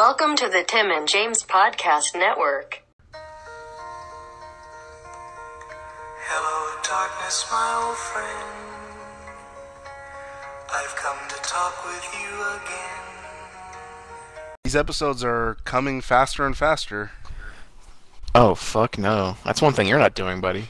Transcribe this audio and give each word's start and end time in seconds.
Welcome 0.00 0.34
to 0.36 0.48
the 0.48 0.64
Tim 0.66 0.90
and 0.90 1.06
James 1.06 1.42
Podcast 1.42 2.14
Network. 2.14 2.82
Hello, 6.24 6.80
darkness, 6.82 7.46
my 7.52 7.84
old 7.84 7.98
friend. 7.98 8.48
I've 10.72 10.96
come 10.96 11.18
to 11.28 11.34
talk 11.42 11.84
with 11.84 12.02
you 12.18 12.32
again. 12.56 13.04
These 14.64 14.74
episodes 14.74 15.22
are 15.22 15.58
coming 15.64 16.00
faster 16.00 16.46
and 16.46 16.56
faster. 16.56 17.10
Oh 18.34 18.54
fuck 18.54 18.96
no! 18.96 19.36
That's 19.44 19.60
one 19.60 19.74
thing 19.74 19.86
you're 19.86 19.98
not 19.98 20.14
doing, 20.14 20.40
buddy. 20.40 20.64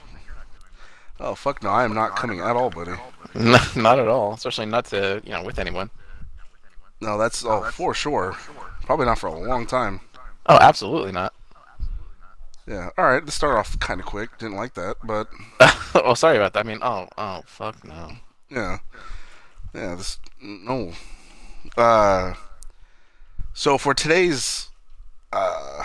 Oh 1.21 1.37
fuck 1.37 1.63
no, 1.63 1.69
I 1.69 1.85
am 1.85 1.95
not 1.95 2.17
coming 2.17 2.41
at 2.41 2.57
all, 2.57 2.71
buddy. 2.71 2.95
No, 3.37 3.59
not 3.77 4.01
at 4.01 4.09
all. 4.09 4.33
Especially 4.35 4.67
not 4.67 4.87
to 4.87 5.23
you 5.25 5.31
know 5.31 5.45
with 5.45 5.61
anyone. 5.61 5.91
No, 7.01 7.17
that's 7.17 7.45
oh 7.45 7.63
for 7.71 7.95
sure. 7.95 8.37
Probably 8.91 9.07
not 9.07 9.21
for 9.21 9.29
a 9.29 9.39
long 9.39 9.69
time. 9.69 10.01
Oh, 10.47 10.59
absolutely 10.61 11.13
not. 11.13 11.33
Yeah. 12.67 12.91
All 12.99 13.05
right. 13.05 13.23
Let's 13.23 13.37
start 13.37 13.57
off 13.57 13.79
kind 13.79 14.01
of 14.01 14.07
quick. 14.07 14.37
Didn't 14.39 14.57
like 14.57 14.75
that, 14.75 14.97
but 15.05 15.29
oh, 15.95 16.15
sorry 16.15 16.37
about 16.39 16.55
that. 16.55 16.67
I 16.67 16.69
mean, 16.69 16.81
oh, 16.83 17.07
oh, 17.17 17.43
fuck 17.47 17.85
no. 17.85 18.11
yeah, 18.51 18.79
yeah. 19.73 19.95
This 19.95 20.19
no. 20.43 20.91
Uh. 21.77 22.35
So 23.55 23.79
for 23.79 23.95
today's 23.95 24.71
uh 25.33 25.85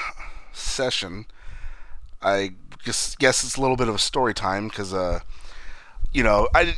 session, 0.51 1.27
I 2.23 2.53
just 2.83 3.19
guess 3.19 3.43
it's 3.43 3.55
a 3.55 3.61
little 3.61 3.77
bit 3.77 3.87
of 3.87 3.93
a 3.93 3.99
story 3.99 4.33
time 4.33 4.67
because 4.67 4.95
uh, 4.95 5.19
you 6.11 6.23
know, 6.23 6.47
I, 6.55 6.73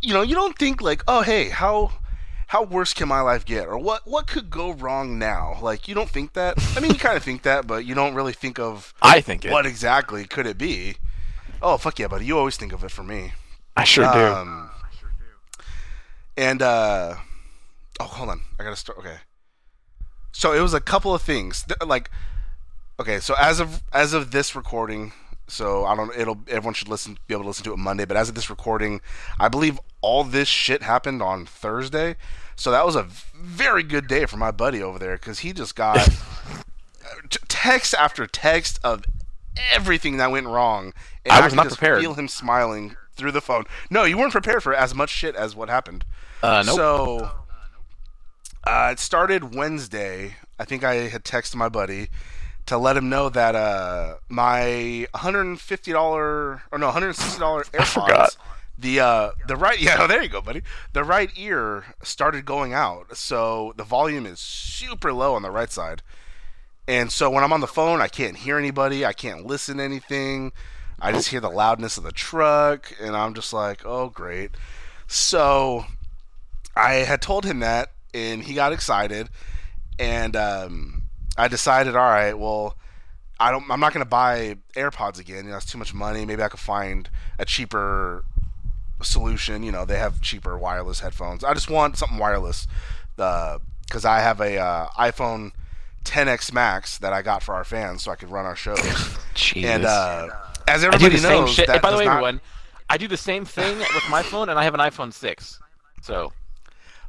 you 0.00 0.14
know, 0.14 0.22
you 0.22 0.34
don't 0.34 0.56
think 0.56 0.80
like, 0.80 1.02
oh 1.06 1.20
hey, 1.20 1.50
how 1.50 1.92
how 2.50 2.64
worse 2.64 2.92
can 2.92 3.06
my 3.06 3.20
life 3.20 3.44
get? 3.44 3.68
Or 3.68 3.78
what 3.78 4.08
what 4.08 4.26
could 4.26 4.50
go 4.50 4.72
wrong 4.72 5.20
now? 5.20 5.56
Like 5.62 5.86
you 5.86 5.94
don't 5.94 6.10
think 6.10 6.32
that? 6.32 6.56
I 6.76 6.80
mean 6.80 6.90
you 6.90 6.98
kind 6.98 7.16
of 7.16 7.22
think 7.22 7.42
that 7.42 7.64
but 7.64 7.84
you 7.84 7.94
don't 7.94 8.12
really 8.12 8.32
think 8.32 8.58
of 8.58 8.92
I 9.02 9.20
think 9.20 9.44
it. 9.44 9.52
what 9.52 9.66
exactly 9.66 10.24
could 10.24 10.46
it 10.46 10.58
be? 10.58 10.96
Oh 11.62 11.76
fuck 11.76 12.00
yeah 12.00 12.08
buddy. 12.08 12.24
You 12.24 12.36
always 12.36 12.56
think 12.56 12.72
of 12.72 12.82
it 12.82 12.90
for 12.90 13.04
me. 13.04 13.34
I 13.76 13.84
sure 13.84 14.04
do. 14.12 14.18
um 14.18 14.70
and 16.36 16.60
uh 16.60 17.14
oh 18.00 18.04
hold 18.04 18.30
on. 18.30 18.40
I 18.58 18.64
gotta 18.64 18.74
start 18.74 18.98
okay. 18.98 19.18
So 20.32 20.52
it 20.52 20.60
was 20.60 20.74
a 20.74 20.80
couple 20.80 21.14
of 21.14 21.22
things. 21.22 21.64
Like 21.86 22.10
okay 22.98 23.20
so 23.20 23.36
as 23.38 23.60
of 23.60 23.80
as 23.92 24.12
of 24.12 24.32
this 24.32 24.56
recording 24.56 25.12
so 25.46 25.84
i 25.86 25.96
don't 25.96 26.14
it'll 26.18 26.38
everyone 26.48 26.74
should 26.74 26.88
listen 26.88 27.16
be 27.28 27.34
able 27.34 27.44
to 27.44 27.48
listen 27.48 27.64
to 27.64 27.72
it 27.72 27.78
monday 27.78 28.04
but 28.04 28.16
as 28.16 28.28
of 28.28 28.34
this 28.34 28.50
recording 28.50 29.00
i 29.38 29.48
believe 29.48 29.80
all 30.02 30.24
this 30.24 30.48
shit 30.48 30.82
happened 30.82 31.22
on 31.22 31.44
thursday 31.46 32.16
so 32.56 32.70
that 32.70 32.84
was 32.86 32.96
a 32.96 33.06
very 33.34 33.82
good 33.82 34.06
day 34.06 34.26
for 34.26 34.36
my 34.36 34.50
buddy 34.50 34.82
over 34.82 34.98
there 34.98 35.16
because 35.16 35.40
he 35.40 35.52
just 35.52 35.74
got 35.76 35.96
t- 37.30 37.38
text 37.48 37.94
after 37.94 38.26
text 38.26 38.78
of 38.84 39.04
everything 39.72 40.16
that 40.18 40.30
went 40.30 40.46
wrong 40.46 40.92
and 41.24 41.32
I 41.32 41.40
was 41.44 41.52
could 41.52 41.56
not 41.56 41.68
prepared. 41.68 42.00
feel 42.00 42.14
him 42.14 42.28
smiling 42.28 42.96
through 43.16 43.32
the 43.32 43.40
phone 43.40 43.64
no 43.90 44.04
you 44.04 44.16
weren't 44.16 44.32
prepared 44.32 44.62
for 44.62 44.74
as 44.74 44.94
much 44.94 45.10
shit 45.10 45.34
as 45.34 45.54
what 45.56 45.68
happened 45.68 46.04
Uh, 46.42 46.62
nope. 46.66 46.76
so 46.76 47.30
uh, 48.64 48.90
it 48.92 48.98
started 48.98 49.54
Wednesday. 49.54 50.36
I 50.58 50.64
think 50.66 50.84
I 50.84 50.94
had 51.08 51.24
texted 51.24 51.54
my 51.56 51.70
buddy 51.70 52.08
to 52.66 52.76
let 52.76 52.94
him 52.96 53.08
know 53.08 53.30
that 53.30 53.54
uh, 53.54 54.16
my 54.28 55.06
$150 55.14 55.94
or 55.96 56.60
no 56.78 56.90
$160 56.90 57.70
AirPods, 57.72 57.86
forgot. 57.86 58.36
The 58.80 59.00
uh, 59.00 59.30
the 59.46 59.56
right 59.56 59.78
yeah, 59.80 59.96
oh, 60.00 60.06
there 60.06 60.22
you 60.22 60.28
go, 60.28 60.40
buddy. 60.40 60.62
The 60.92 61.04
right 61.04 61.30
ear 61.36 61.94
started 62.02 62.44
going 62.44 62.72
out, 62.72 63.16
so 63.16 63.72
the 63.76 63.84
volume 63.84 64.26
is 64.26 64.40
super 64.40 65.12
low 65.12 65.34
on 65.34 65.42
the 65.42 65.50
right 65.50 65.70
side. 65.70 66.02
And 66.88 67.12
so 67.12 67.30
when 67.30 67.44
I'm 67.44 67.52
on 67.52 67.60
the 67.60 67.68
phone, 67.68 68.00
I 68.00 68.08
can't 68.08 68.36
hear 68.36 68.58
anybody. 68.58 69.04
I 69.04 69.12
can't 69.12 69.46
listen 69.46 69.76
to 69.76 69.84
anything. 69.84 70.52
I 71.00 71.12
just 71.12 71.28
hear 71.28 71.40
the 71.40 71.50
loudness 71.50 71.96
of 71.96 72.04
the 72.04 72.12
truck, 72.12 72.92
and 73.00 73.16
I'm 73.16 73.32
just 73.32 73.52
like, 73.52 73.86
oh, 73.86 74.08
great. 74.08 74.50
So 75.06 75.84
I 76.76 76.94
had 76.94 77.22
told 77.22 77.44
him 77.44 77.60
that, 77.60 77.92
and 78.12 78.42
he 78.42 78.54
got 78.54 78.72
excited, 78.72 79.30
and 79.98 80.36
um, 80.36 81.04
I 81.38 81.48
decided, 81.48 81.96
all 81.96 82.10
right, 82.10 82.36
well, 82.36 82.76
I 83.38 83.50
don't, 83.50 83.70
I'm 83.70 83.80
not 83.80 83.94
going 83.94 84.04
to 84.04 84.08
buy 84.08 84.58
AirPods 84.74 85.18
again. 85.18 85.44
You 85.44 85.52
know, 85.52 85.56
it's 85.56 85.64
too 85.64 85.78
much 85.78 85.94
money. 85.94 86.26
Maybe 86.26 86.42
I 86.42 86.48
could 86.48 86.60
find 86.60 87.08
a 87.38 87.46
cheaper 87.46 88.24
solution. 89.02 89.62
You 89.62 89.72
know, 89.72 89.84
they 89.84 89.98
have 89.98 90.20
cheaper 90.20 90.56
wireless 90.56 91.00
headphones. 91.00 91.44
I 91.44 91.54
just 91.54 91.70
want 91.70 91.96
something 91.96 92.18
wireless, 92.18 92.66
because 93.16 94.04
I 94.04 94.20
have 94.20 94.40
a 94.40 94.58
uh, 94.58 94.86
iPhone 94.98 95.52
10x 96.04 96.52
Max 96.52 96.98
that 96.98 97.12
I 97.12 97.22
got 97.22 97.42
for 97.42 97.54
our 97.54 97.64
fans, 97.64 98.02
so 98.02 98.10
I 98.10 98.16
could 98.16 98.30
run 98.30 98.46
our 98.46 98.56
shows. 98.56 98.78
Jesus. 99.34 99.70
and 99.70 99.84
uh, 99.84 100.28
as 100.68 100.84
everybody 100.84 101.20
knows, 101.20 101.50
shit. 101.52 101.66
that 101.66 101.76
Hey, 101.76 101.80
by 101.80 101.90
the 101.90 101.98
way, 101.98 102.04
not- 102.04 102.12
everyone, 102.12 102.40
I 102.88 102.96
do 102.96 103.06
the 103.06 103.16
same 103.16 103.44
thing 103.44 103.78
with 103.78 104.04
my 104.10 104.22
phone, 104.22 104.48
and 104.48 104.58
I 104.58 104.64
have 104.64 104.74
an 104.74 104.80
iPhone 104.80 105.12
six. 105.12 105.60
So 106.02 106.32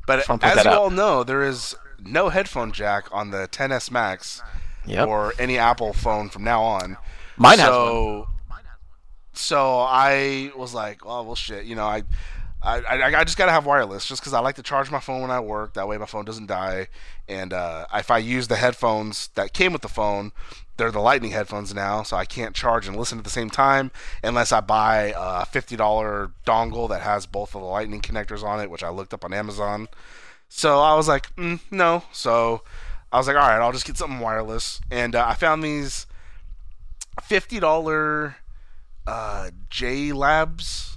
But 0.05 0.17
Just 0.17 0.29
wanna 0.29 0.39
point 0.39 0.57
as 0.57 0.65
you 0.65 0.69
out. 0.71 0.77
all 0.77 0.89
know, 0.89 1.23
there 1.23 1.43
is 1.43 1.75
no 2.03 2.29
headphone 2.29 2.71
jack 2.71 3.05
on 3.11 3.31
the 3.31 3.47
10s 3.47 3.89
Max 3.91 4.41
Yep. 4.85 5.07
or 5.07 5.33
any 5.39 5.57
Apple 5.57 5.93
phone 5.93 6.29
from 6.29 6.43
now 6.43 6.61
on. 6.63 6.97
Mine 7.37 7.59
has 7.59 7.67
so, 7.67 8.27
So 9.33 9.79
I 9.79 10.51
was 10.55 10.73
like, 10.73 11.05
oh 11.05 11.23
well, 11.23 11.35
shit. 11.35 11.65
You 11.65 11.75
know, 11.75 11.85
I, 11.85 12.03
I, 12.63 13.17
I, 13.17 13.23
just 13.23 13.37
gotta 13.37 13.51
have 13.51 13.65
wireless 13.65 14.05
just 14.05 14.21
because 14.21 14.33
I 14.33 14.39
like 14.39 14.55
to 14.55 14.63
charge 14.63 14.91
my 14.91 14.99
phone 14.99 15.21
when 15.21 15.31
I 15.31 15.39
work. 15.39 15.73
That 15.73 15.87
way, 15.87 15.97
my 15.97 16.05
phone 16.05 16.25
doesn't 16.25 16.45
die. 16.45 16.89
And 17.27 17.53
uh, 17.53 17.87
if 17.93 18.11
I 18.11 18.19
use 18.19 18.49
the 18.49 18.55
headphones 18.55 19.29
that 19.35 19.53
came 19.53 19.73
with 19.73 19.81
the 19.81 19.87
phone, 19.87 20.31
they're 20.77 20.91
the 20.91 20.99
Lightning 20.99 21.31
headphones 21.31 21.73
now, 21.73 22.03
so 22.03 22.17
I 22.17 22.25
can't 22.25 22.55
charge 22.55 22.87
and 22.87 22.95
listen 22.95 23.17
at 23.17 23.23
the 23.23 23.29
same 23.29 23.49
time 23.49 23.91
unless 24.23 24.51
I 24.51 24.61
buy 24.61 25.13
a 25.15 25.45
fifty 25.45 25.75
dollar 25.75 26.31
dongle 26.45 26.89
that 26.89 27.01
has 27.01 27.25
both 27.25 27.55
of 27.55 27.61
the 27.61 27.67
Lightning 27.67 28.01
connectors 28.01 28.43
on 28.43 28.59
it, 28.59 28.69
which 28.69 28.83
I 28.83 28.89
looked 28.89 29.13
up 29.13 29.25
on 29.25 29.33
Amazon. 29.33 29.87
So 30.49 30.79
I 30.79 30.95
was 30.95 31.07
like, 31.07 31.35
mm, 31.35 31.59
no. 31.71 32.03
So 32.11 32.61
I 33.11 33.17
was 33.17 33.27
like, 33.27 33.37
all 33.37 33.47
right, 33.47 33.59
I'll 33.59 33.71
just 33.71 33.85
get 33.85 33.97
something 33.97 34.19
wireless. 34.19 34.81
And 34.91 35.15
uh, 35.15 35.25
I 35.27 35.35
found 35.35 35.63
these 35.63 36.07
fifty 37.21 37.59
dollar 37.59 38.37
uh, 39.11 39.49
JLabs. 39.69 40.95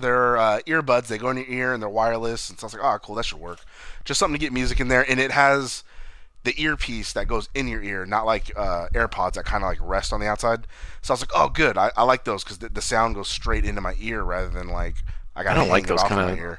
They're 0.00 0.36
uh, 0.36 0.60
earbuds. 0.66 1.06
They 1.06 1.18
go 1.18 1.30
in 1.30 1.36
your 1.36 1.46
ear 1.46 1.72
and 1.72 1.80
they're 1.82 1.88
wireless. 1.88 2.50
And 2.50 2.58
so 2.58 2.64
I 2.64 2.66
was 2.66 2.74
like, 2.74 2.82
oh, 2.82 2.98
cool, 2.98 3.14
that 3.16 3.24
should 3.24 3.38
work. 3.38 3.60
Just 4.04 4.18
something 4.18 4.38
to 4.38 4.44
get 4.44 4.52
music 4.52 4.80
in 4.80 4.88
there. 4.88 5.08
And 5.08 5.20
it 5.20 5.30
has 5.30 5.84
the 6.44 6.60
earpiece 6.60 7.12
that 7.12 7.28
goes 7.28 7.48
in 7.54 7.68
your 7.68 7.82
ear, 7.82 8.04
not 8.04 8.26
like 8.26 8.50
uh, 8.56 8.88
AirPods 8.94 9.34
that 9.34 9.44
kind 9.44 9.62
of 9.62 9.68
like 9.68 9.78
rest 9.80 10.12
on 10.12 10.18
the 10.18 10.26
outside. 10.26 10.66
So 11.02 11.12
I 11.12 11.14
was 11.14 11.20
like, 11.20 11.30
oh, 11.34 11.50
good. 11.50 11.78
I, 11.78 11.92
I 11.96 12.02
like 12.02 12.24
those 12.24 12.42
because 12.42 12.58
the, 12.58 12.68
the 12.68 12.82
sound 12.82 13.14
goes 13.14 13.28
straight 13.28 13.64
into 13.64 13.80
my 13.80 13.94
ear 14.00 14.22
rather 14.24 14.48
than 14.48 14.68
like 14.68 14.96
I 15.36 15.44
got 15.44 15.52
I 15.52 15.54
to 15.54 15.60
don't 15.60 15.68
like 15.68 15.86
those 15.86 16.02
kind 16.02 16.20
my 16.20 16.32
of 16.32 16.38
ear. 16.38 16.58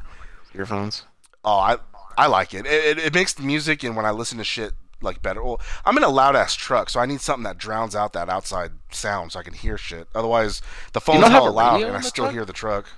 earphones. 0.56 1.04
Oh, 1.44 1.58
I 1.58 1.78
I 2.18 2.28
like 2.28 2.54
it. 2.54 2.66
It, 2.66 2.98
it. 2.98 3.06
it 3.08 3.14
makes 3.14 3.34
the 3.34 3.44
music 3.44 3.84
and 3.84 3.98
when 3.98 4.06
I 4.06 4.12
listen 4.12 4.38
to 4.38 4.46
shit 4.46 4.72
like 5.04 5.22
better. 5.22 5.44
Well, 5.44 5.62
I'm 5.86 5.98
in 5.98 6.04
a 6.04 6.10
loud 6.10 6.36
ass 6.36 6.56
truck, 6.56 6.90
so 6.90 7.00
I 7.00 7.06
need 7.06 7.22
something 7.22 7.44
that 7.44 7.58
drowns 7.58 7.96
out 7.96 8.14
that 8.14 8.30
outside 8.30 8.72
sound 8.92 9.34
so 9.34 9.40
I 9.40 9.44
can 9.44 9.54
hear 9.54 9.78
shit. 9.78 10.08
Otherwise, 10.16 10.62
the 10.94 11.02
phone's 11.02 11.22
don't 11.22 11.32
have 11.32 11.44
hella 11.44 11.52
a 11.52 11.54
loud 11.54 11.82
and 11.82 11.96
I 11.96 12.02
still 12.02 12.26
truck? 12.26 12.34
hear 12.34 12.46
the 12.46 12.54
truck. 12.54 12.90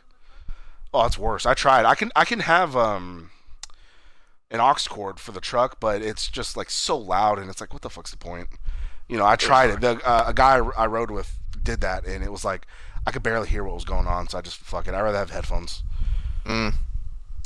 Oh, 0.94 1.06
it's 1.06 1.18
worse. 1.18 1.46
I 1.46 1.54
tried. 1.54 1.86
I 1.86 1.96
can 1.96 2.12
I 2.16 2.24
can 2.24 2.40
have 2.40 2.76
um 2.76 3.32
an 4.52 4.62
aux 4.62 4.76
cord 4.88 5.20
for 5.20 5.32
the 5.32 5.42
truck, 5.42 5.80
but 5.80 6.02
it's 6.02 6.30
just 6.30 6.56
like 6.56 6.70
so 6.70 6.98
loud 6.98 7.40
and 7.40 7.50
it's 7.50 7.60
like 7.60 7.74
what 7.74 7.82
the 7.82 7.90
fuck's 7.90 8.12
the 8.12 8.18
point? 8.18 8.48
You 9.10 9.18
know, 9.18 9.26
I 9.26 9.36
tried 9.36 9.72
it. 9.72 9.82
The 9.82 10.00
uh, 10.08 10.26
a 10.28 10.34
guy 10.34 10.58
I 10.78 10.86
rode 10.86 11.12
with 11.12 11.38
did 11.62 11.82
that 11.82 12.06
and 12.06 12.24
it 12.24 12.32
was 12.32 12.46
like 12.46 12.66
I 13.08 13.12
could 13.12 13.24
barely 13.24 13.48
hear 13.48 13.64
what 13.64 13.76
was 13.76 13.86
going 13.86 14.08
on, 14.08 14.28
so 14.30 14.38
I 14.38 14.42
just 14.42 14.58
fuck 14.58 14.88
it. 14.88 14.94
I'd 14.94 15.02
rather 15.02 15.18
have 15.18 15.30
headphones. 15.30 15.84
Mm. 16.46 16.74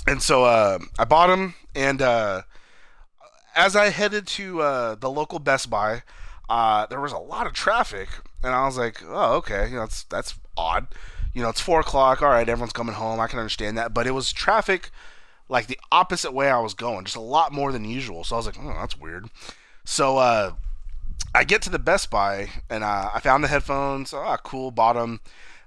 And 0.07 0.21
so 0.21 0.45
uh, 0.45 0.79
I 0.97 1.03
bought 1.03 1.27
them, 1.27 1.55
and 1.75 2.01
uh, 2.01 2.43
as 3.55 3.75
I 3.75 3.89
headed 3.89 4.27
to 4.27 4.61
uh, 4.61 4.95
the 4.95 5.09
local 5.09 5.39
Best 5.39 5.69
Buy, 5.69 6.03
uh, 6.49 6.85
there 6.87 7.01
was 7.01 7.11
a 7.11 7.17
lot 7.17 7.47
of 7.47 7.53
traffic, 7.53 8.09
and 8.43 8.53
I 8.53 8.65
was 8.65 8.77
like, 8.77 9.01
"Oh, 9.05 9.35
okay, 9.37 9.67
you 9.69 9.75
know, 9.75 9.81
that's 9.81 10.03
that's 10.03 10.35
odd." 10.57 10.87
You 11.33 11.43
know, 11.43 11.49
it's 11.49 11.61
four 11.61 11.79
o'clock. 11.79 12.21
All 12.21 12.29
right, 12.29 12.47
everyone's 12.47 12.73
coming 12.73 12.95
home. 12.95 13.19
I 13.19 13.27
can 13.27 13.39
understand 13.39 13.77
that, 13.77 13.93
but 13.93 14.07
it 14.07 14.11
was 14.11 14.31
traffic 14.31 14.91
like 15.49 15.67
the 15.67 15.79
opposite 15.91 16.31
way 16.31 16.49
I 16.49 16.59
was 16.59 16.73
going, 16.73 17.05
just 17.05 17.17
a 17.17 17.21
lot 17.21 17.51
more 17.51 17.71
than 17.71 17.83
usual. 17.83 18.23
So 18.23 18.35
I 18.35 18.37
was 18.37 18.45
like, 18.45 18.57
"Oh, 18.59 18.75
that's 18.79 18.97
weird." 18.99 19.29
So 19.83 20.17
uh, 20.17 20.53
I 21.33 21.43
get 21.43 21.61
to 21.63 21.69
the 21.69 21.79
Best 21.79 22.09
Buy, 22.09 22.49
and 22.69 22.83
uh, 22.83 23.09
I 23.13 23.19
found 23.19 23.43
the 23.43 23.47
headphones. 23.47 24.13
Ah, 24.13 24.37
cool, 24.37 24.71
bought 24.71 24.93
them. 24.93 25.19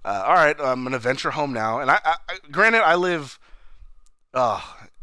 Uh, 0.05 0.25
all 0.27 0.35
right, 0.35 0.57
I'm 0.59 0.83
gonna 0.85 0.99
venture 0.99 1.33
home 1.33 1.53
now. 1.53 1.79
And 1.81 1.91
I, 1.91 1.99
I, 2.05 2.15
I 2.29 2.39
granted, 2.51 2.83
I 2.83 2.95
live 2.95 3.39
uh, 4.35 4.61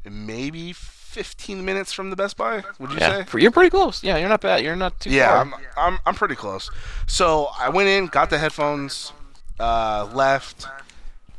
maybe 0.10 0.74
15 1.10 1.66
minutes 1.66 1.92
from 1.92 2.12
the 2.12 2.16
Best 2.16 2.38
Buy. 2.38 2.64
Would 2.78 2.92
you 2.92 2.98
Yeah, 3.00 3.26
say? 3.26 3.42
you're 3.42 3.50
pretty 3.52 3.72
close. 3.72 4.04
Yeah, 4.04 4.18
you're 4.18 4.30
not 4.30 4.42
bad. 4.42 4.64
You're 4.64 4.76
not 4.76 5.00
too 5.00 5.10
Yeah, 5.10 5.30
far. 5.30 5.38
I'm, 5.42 5.54
I'm 5.76 6.00
I'm 6.06 6.14
pretty 6.16 6.36
close. 6.36 6.70
So 7.08 7.50
I 7.60 7.70
went 7.70 7.90
in, 7.90 8.06
got 8.08 8.30
the 8.30 8.38
headphones, 8.38 9.12
uh, 9.60 10.08
left. 10.14 10.68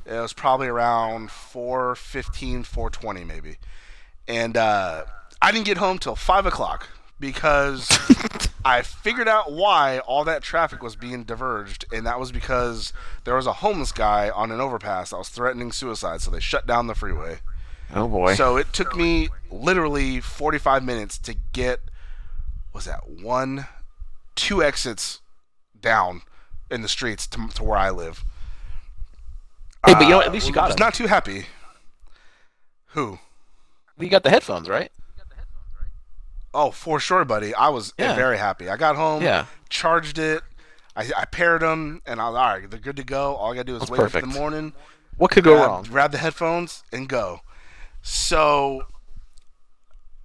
It 0.05 0.19
was 0.19 0.33
probably 0.33 0.67
around 0.67 1.29
4:15, 1.29 2.65
4:20 2.67 3.25
maybe, 3.25 3.59
and 4.27 4.57
uh, 4.57 5.05
I 5.41 5.53
didn't 5.53 5.67
get 5.67 5.79
home 5.79 5.99
till 5.99 6.17
five 6.17 6.47
o'clock 6.47 6.89
because 7.21 7.89
I 8.65 8.83
figured 8.83 9.29
out 9.29 9.53
why 9.53 10.01
all 10.01 10.25
that 10.25 10.43
traffic 10.43 10.83
was 10.83 10.97
being 10.97 11.23
diverged, 11.23 11.85
and 11.93 12.05
that 12.07 12.19
was 12.19 12.33
because 12.33 12.93
there 13.23 13.37
was 13.37 13.47
a 13.47 13.53
homeless 13.55 13.93
guy 13.93 14.31
on 14.31 14.51
an 14.51 14.61
overpass 14.61 15.11
that 15.11 15.19
was 15.19 15.29
threatening 15.29 15.71
suicide, 15.71 16.23
so 16.23 16.33
they 16.33 16.41
shut 16.41 16.67
down 16.67 16.89
the 16.89 16.95
freeway. 16.97 17.39
Oh 17.95 18.07
boy. 18.09 18.35
So 18.35 18.57
it 18.57 18.73
took 18.73 18.97
me 18.97 19.29
literally 19.51 20.21
45 20.21 20.85
minutes 20.85 21.19
to 21.19 21.35
get, 21.53 21.81
was 22.73 22.85
that 22.85 23.09
one, 23.09 23.67
two 24.37 24.63
exits 24.63 25.21
down 25.81 26.23
in 26.71 26.83
the 26.83 26.89
streets 26.89 27.27
to, 27.29 27.49
to 27.55 27.65
where 27.65 27.77
I 27.79 27.91
live. 27.91 28.25
hey, 29.87 29.95
but 29.95 30.03
you 30.03 30.11
know. 30.11 30.21
Uh, 30.21 30.25
at 30.25 30.33
least 30.33 30.47
you 30.47 30.53
got 30.55 30.71
it. 30.71 30.79
not 30.79 30.95
too 30.95 31.07
happy. 31.09 31.47
Who? 32.89 33.19
You 33.99 34.09
got 34.09 34.23
the 34.23 34.31
headphones, 34.31 34.69
right? 34.69 34.91
Oh, 36.53 36.71
for 36.73 36.99
sure, 36.99 37.25
buddy. 37.25 37.55
I 37.55 37.69
was 37.69 37.93
Yeah. 37.97 38.15
very 38.17 38.39
happy. 38.39 38.69
I 38.69 38.77
got 38.77 38.97
home, 38.97 39.23
Yeah. 39.23 39.47
charged 39.69 40.19
it, 40.19 40.43
I, 40.97 41.09
I 41.17 41.25
paired 41.25 41.63
them, 41.63 42.03
and 42.07 42.21
I 42.21 42.29
was 42.29 42.37
all 42.37 42.47
right. 42.47 42.69
They're 42.71 42.81
good 42.81 42.97
to 42.97 43.05
go. 43.05 43.37
All 43.37 43.53
I 43.53 43.55
gotta 43.55 43.65
do 43.65 43.75
is 43.77 43.81
That's 43.81 43.91
wake 43.91 44.01
up 44.01 44.15
in 44.23 44.29
the 44.29 44.35
morning, 44.39 44.73
What 45.17 45.31
could 45.31 45.45
go 45.45 45.55
wrong? 45.55 45.85
grab 45.85 46.11
the 46.13 46.19
headphones, 46.19 46.83
and 46.93 47.09
go. 47.09 47.41
So 48.03 48.83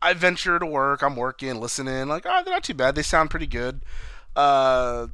I 0.01 0.13
venture 0.13 0.59
to 0.59 0.65
work. 0.65 1.01
I'm 1.01 1.15
working, 1.15 1.59
listening. 1.59 2.07
Like, 2.07 2.25
oh, 2.25 2.41
they're 2.43 2.53
not 2.53 2.63
too 2.63 2.73
bad. 2.73 2.95
They 2.95 3.01
sound 3.01 3.29
pretty 3.29 3.47
good. 3.47 3.81
Uh, 4.35 5.07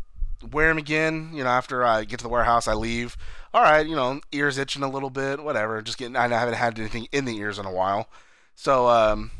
wear 0.51 0.67
them 0.69 0.77
again. 0.77 1.31
You 1.33 1.43
know, 1.43 1.49
after 1.49 1.83
I 1.85 2.03
get 2.03 2.19
to 2.19 2.23
the 2.23 2.29
warehouse, 2.29 2.67
I 2.67 2.73
leave. 2.73 3.17
All 3.53 3.61
right, 3.61 3.85
you 3.85 3.95
know, 3.95 4.21
ears 4.31 4.57
itching 4.57 4.83
a 4.83 4.89
little 4.89 5.09
bit. 5.09 5.43
Whatever. 5.43 5.81
Just 5.81 5.97
getting. 5.97 6.15
I 6.15 6.27
haven't 6.27 6.55
had 6.55 6.79
anything 6.79 7.07
in 7.11 7.25
the 7.25 7.37
ears 7.37 7.59
in 7.59 7.65
a 7.65 7.71
while. 7.71 8.07
So, 8.55 8.87
um, 8.87 9.31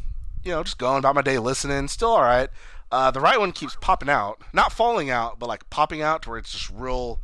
you 0.44 0.52
know, 0.52 0.64
just 0.64 0.78
going 0.78 1.00
about 1.00 1.16
my 1.16 1.22
day 1.22 1.38
listening. 1.40 1.88
Still 1.88 2.10
all 2.10 2.22
right. 2.22 2.50
Uh, 2.92 3.10
the 3.10 3.22
right 3.22 3.40
one 3.40 3.54
keeps 3.54 3.78
popping 3.80 4.10
out, 4.10 4.42
not 4.52 4.74
falling 4.74 5.10
out, 5.10 5.40
but 5.40 5.48
like 5.48 5.70
popping 5.70 6.02
out 6.02 6.24
to 6.24 6.30
where 6.30 6.38
it's 6.38 6.52
just 6.52 6.70
real, 6.72 7.22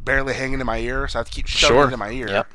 barely 0.00 0.34
hanging 0.34 0.60
in 0.60 0.66
my 0.66 0.78
ear. 0.78 1.08
So 1.08 1.18
I 1.18 1.20
have 1.20 1.26
to 1.26 1.32
keep 1.32 1.48
shoving 1.48 1.76
Sure. 1.76 1.88
it 1.88 1.92
in 1.92 1.98
my 1.98 2.10
ear. 2.12 2.28
Yep. 2.28 2.46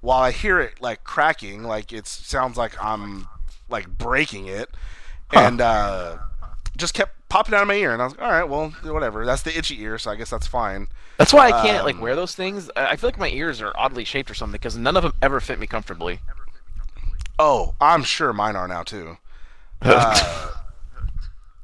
While 0.00 0.20
I 0.22 0.30
hear 0.30 0.60
it 0.60 0.80
like 0.80 1.04
cracking, 1.04 1.64
like 1.64 1.92
it 1.92 2.06
sounds 2.06 2.56
like 2.56 2.82
I'm 2.82 3.26
like 3.68 3.88
breaking 3.98 4.46
it, 4.46 4.70
Huh. 5.30 5.40
and 5.40 5.60
uh, 5.60 6.18
just 6.76 6.94
kept 6.94 7.28
popping 7.28 7.54
out 7.54 7.62
of 7.62 7.68
my 7.68 7.74
ear. 7.74 7.92
And 7.92 8.00
I 8.00 8.06
was 8.06 8.14
like, 8.16 8.22
all 8.22 8.30
right, 8.30 8.48
well, 8.48 8.70
whatever. 8.92 9.26
That's 9.26 9.42
the 9.42 9.56
itchy 9.56 9.80
ear, 9.82 9.98
so 9.98 10.10
I 10.10 10.14
guess 10.16 10.30
that's 10.30 10.46
fine. 10.46 10.86
That's 11.18 11.32
why 11.34 11.48
I 11.48 11.62
can't 11.66 11.84
like 11.84 11.96
Um, 11.96 12.00
wear 12.00 12.14
those 12.16 12.34
things. 12.34 12.70
I 12.76 12.90
I 12.92 12.96
feel 12.96 13.08
like 13.08 13.18
my 13.18 13.28
ears 13.30 13.60
are 13.60 13.72
oddly 13.76 14.04
shaped 14.04 14.30
or 14.30 14.34
something 14.34 14.52
because 14.52 14.76
none 14.76 14.96
of 14.96 15.02
them 15.02 15.12
ever 15.20 15.40
fit 15.40 15.58
me 15.58 15.66
comfortably. 15.66 16.20
Oh, 17.38 17.74
I'm 17.80 18.02
sure 18.04 18.32
mine 18.32 18.56
are 18.56 18.68
now 18.68 18.82
too. 18.84 19.18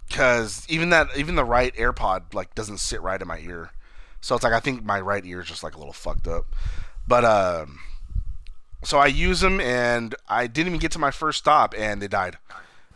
Because 0.08 0.64
even 0.68 0.90
that, 0.90 1.08
even 1.16 1.34
the 1.34 1.44
right 1.44 1.74
AirPod 1.74 2.34
like 2.34 2.54
doesn't 2.54 2.78
sit 2.78 3.02
right 3.02 3.20
in 3.20 3.26
my 3.26 3.38
ear, 3.38 3.72
so 4.20 4.34
it's 4.36 4.44
like 4.44 4.52
I 4.52 4.60
think 4.60 4.84
my 4.84 5.00
right 5.00 5.24
ear 5.24 5.40
is 5.40 5.48
just 5.48 5.64
like 5.64 5.74
a 5.74 5.78
little 5.78 5.92
fucked 5.92 6.28
up. 6.28 6.46
But 7.08 7.24
um, 7.24 7.80
so 8.84 8.98
I 8.98 9.06
use 9.06 9.40
them, 9.40 9.60
and 9.60 10.14
I 10.28 10.46
didn't 10.46 10.68
even 10.68 10.80
get 10.80 10.92
to 10.92 10.98
my 10.98 11.10
first 11.10 11.38
stop, 11.38 11.74
and 11.76 12.00
they 12.02 12.08
died. 12.08 12.38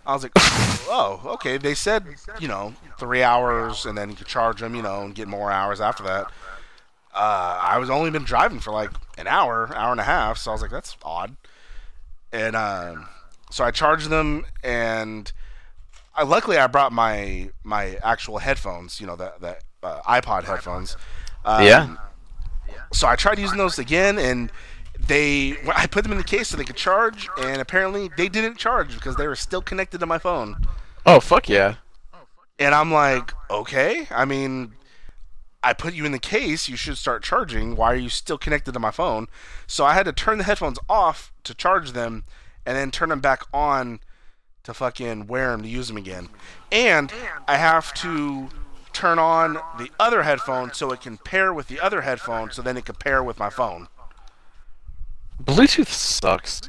I 0.07 0.13
was 0.15 0.23
like, 0.23 0.33
oh, 0.37 1.21
okay. 1.35 1.59
They 1.59 1.75
said, 1.75 2.05
you 2.41 2.49
know, 2.49 2.75
three 2.99 3.23
hours, 3.23 3.85
and 3.85 3.97
then 3.97 4.09
you 4.11 4.17
could 4.17 4.27
charge 4.27 4.61
them, 4.61 4.75
you 4.75 4.83
know, 4.83 5.03
and 5.03 5.15
get 5.15 5.29
more 5.29 5.51
hours 5.51 5.81
after 5.81 6.03
that. 6.05 6.27
Uh, 7.15 7.59
I 7.61 7.79
was 7.79 7.91
only 7.91 8.11
been 8.11 8.25
driving 8.25 8.61
for 8.61 8.71
like 8.73 8.91
an 9.19 9.27
hour, 9.27 9.75
hour 9.75 9.91
and 9.91 10.01
a 10.01 10.05
half, 10.05 10.39
so 10.39 10.51
I 10.51 10.55
was 10.55 10.63
like, 10.63 10.71
that's 10.71 10.97
odd. 11.03 11.37
And 12.33 12.55
um, 12.57 13.09
so 13.51 13.65
I 13.65 13.71
charged 13.71 14.09
them, 14.09 14.45
and 14.63 15.31
I, 16.15 16.23
luckily 16.23 16.59
I 16.59 16.67
brought 16.67 16.93
my 16.93 17.51
my 17.65 17.99
actual 18.03 18.39
headphones, 18.39 19.01
you 19.01 19.07
know, 19.07 19.17
the 19.17 19.33
the 19.41 19.57
uh, 19.83 20.01
iPod 20.03 20.45
headphones. 20.45 20.97
Um, 21.45 21.65
Yeah. 22.69 22.77
So 22.93 23.07
I 23.09 23.17
tried 23.17 23.39
using 23.39 23.59
those 23.59 23.79
again, 23.79 24.19
and 24.19 24.51
they 25.09 25.57
I 25.75 25.87
put 25.87 26.05
them 26.05 26.13
in 26.13 26.19
the 26.19 26.25
case 26.25 26.49
so 26.49 26.57
they 26.57 26.65
could 26.65 26.77
charge, 26.77 27.29
and 27.41 27.61
apparently 27.61 28.11
they 28.17 28.29
didn't 28.29 28.59
charge 28.59 28.95
because 28.95 29.17
they 29.17 29.27
were 29.27 29.37
still 29.37 29.63
connected 29.63 29.99
to 29.99 30.07
my 30.07 30.19
phone. 30.19 30.57
Oh 31.05 31.21
fuck 31.21 31.49
yeah! 31.49 31.77
And 32.59 32.75
I'm 32.75 32.93
like, 32.93 33.33
okay, 33.51 34.07
I 34.11 34.25
mean, 34.25 34.75
I 35.63 35.73
put 35.73 35.95
you 35.95 36.05
in 36.05 36.13
the 36.13 36.19
case, 36.19 36.69
you 36.69 36.77
should 36.77 36.99
start 36.99 37.23
charging. 37.23 37.75
Why 37.75 37.93
are 37.93 37.97
you 37.97 38.09
still 38.09 38.39
connected 38.39 38.73
to 38.73 38.81
my 38.81 38.91
phone? 38.91 39.27
So 39.67 39.85
I 39.85 39.95
had 39.95 40.05
to 40.05 40.13
turn 40.13 40.39
the 40.39 40.45
headphones 40.45 40.79
off 40.89 41.33
to 41.45 41.55
charge 41.55 41.93
them, 41.93 42.25
and 42.65 42.77
then 42.77 42.91
turn 42.91 43.09
them 43.09 43.21
back 43.21 43.43
on 43.53 44.01
to 44.65 44.75
fucking 44.75 45.27
wear 45.27 45.51
them 45.51 45.63
to 45.63 45.69
use 45.69 45.89
them 45.89 45.97
again. 45.97 46.29
And 46.71 47.13
I 47.47 47.57
have 47.57 47.95
to 47.95 48.49
turn 48.93 49.19
on 49.19 49.55
the 49.79 49.91
other 49.99 50.25
headphone 50.25 50.75
so 50.75 50.91
it 50.93 51.01
can 51.01 51.17
pair 51.19 51.55
with 51.55 51.69
the 51.69 51.81
other 51.81 52.03
headphone, 52.03 52.51
so 52.51 52.61
then 52.61 52.77
it 52.77 52.85
can 52.85 52.97
pair 52.97 53.23
with 53.23 53.39
my 53.39 53.49
phone. 53.49 53.89
Bluetooth 55.43 55.89
sucks. 55.89 56.63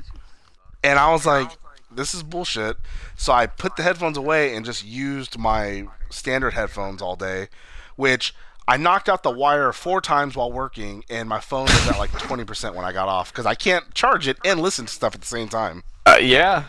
And 0.83 0.97
I 0.97 1.11
was 1.11 1.25
like, 1.25 1.51
this 1.91 2.13
is 2.13 2.23
bullshit. 2.23 2.77
So 3.17 3.33
I 3.33 3.47
put 3.47 3.75
the 3.75 3.83
headphones 3.83 4.17
away 4.17 4.55
and 4.55 4.65
just 4.65 4.85
used 4.85 5.37
my 5.37 5.87
standard 6.09 6.53
headphones 6.53 7.01
all 7.01 7.15
day, 7.15 7.49
which 7.95 8.33
I 8.67 8.77
knocked 8.77 9.09
out 9.09 9.23
the 9.23 9.31
wire 9.31 9.73
four 9.73 9.99
times 9.99 10.35
while 10.35 10.51
working, 10.51 11.03
and 11.09 11.27
my 11.27 11.39
phone 11.39 11.65
was 11.65 11.87
at 11.87 11.97
like 11.97 12.11
20% 12.11 12.75
when 12.75 12.85
I 12.85 12.93
got 12.93 13.09
off 13.09 13.31
because 13.31 13.47
I 13.47 13.55
can't 13.55 13.93
charge 13.95 14.27
it 14.27 14.37
and 14.45 14.59
listen 14.59 14.85
to 14.85 14.93
stuff 14.93 15.15
at 15.15 15.21
the 15.21 15.27
same 15.27 15.49
time. 15.49 15.83
Uh, 16.05 16.19
yeah. 16.21 16.65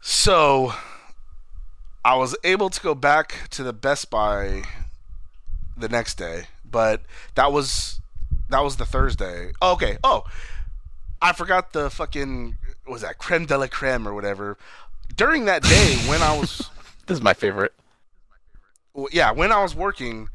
So 0.00 0.72
I 2.04 2.14
was 2.14 2.36
able 2.44 2.70
to 2.70 2.80
go 2.80 2.94
back 2.94 3.48
to 3.50 3.64
the 3.64 3.72
Best 3.72 4.08
Buy 4.08 4.62
the 5.76 5.88
next 5.88 6.16
day, 6.16 6.44
but 6.64 7.02
that 7.34 7.52
was 7.52 8.00
that 8.54 8.62
was 8.62 8.76
the 8.76 8.86
Thursday. 8.86 9.50
Oh, 9.60 9.72
okay. 9.72 9.98
Oh, 10.04 10.22
I 11.20 11.32
forgot 11.32 11.72
the 11.72 11.90
fucking 11.90 12.56
what 12.84 12.92
was 12.92 13.02
that 13.02 13.18
creme 13.18 13.46
de 13.46 13.58
la 13.58 13.66
creme 13.66 14.06
or 14.06 14.14
whatever. 14.14 14.56
During 15.16 15.46
that 15.46 15.64
day 15.64 15.96
when 16.06 16.22
I 16.22 16.38
was 16.38 16.70
This 17.06 17.18
is 17.18 17.22
my 17.22 17.34
favorite. 17.34 17.72
well, 18.94 19.08
yeah, 19.10 19.32
when 19.32 19.50
I 19.50 19.60
was 19.60 19.74
working, 19.74 20.28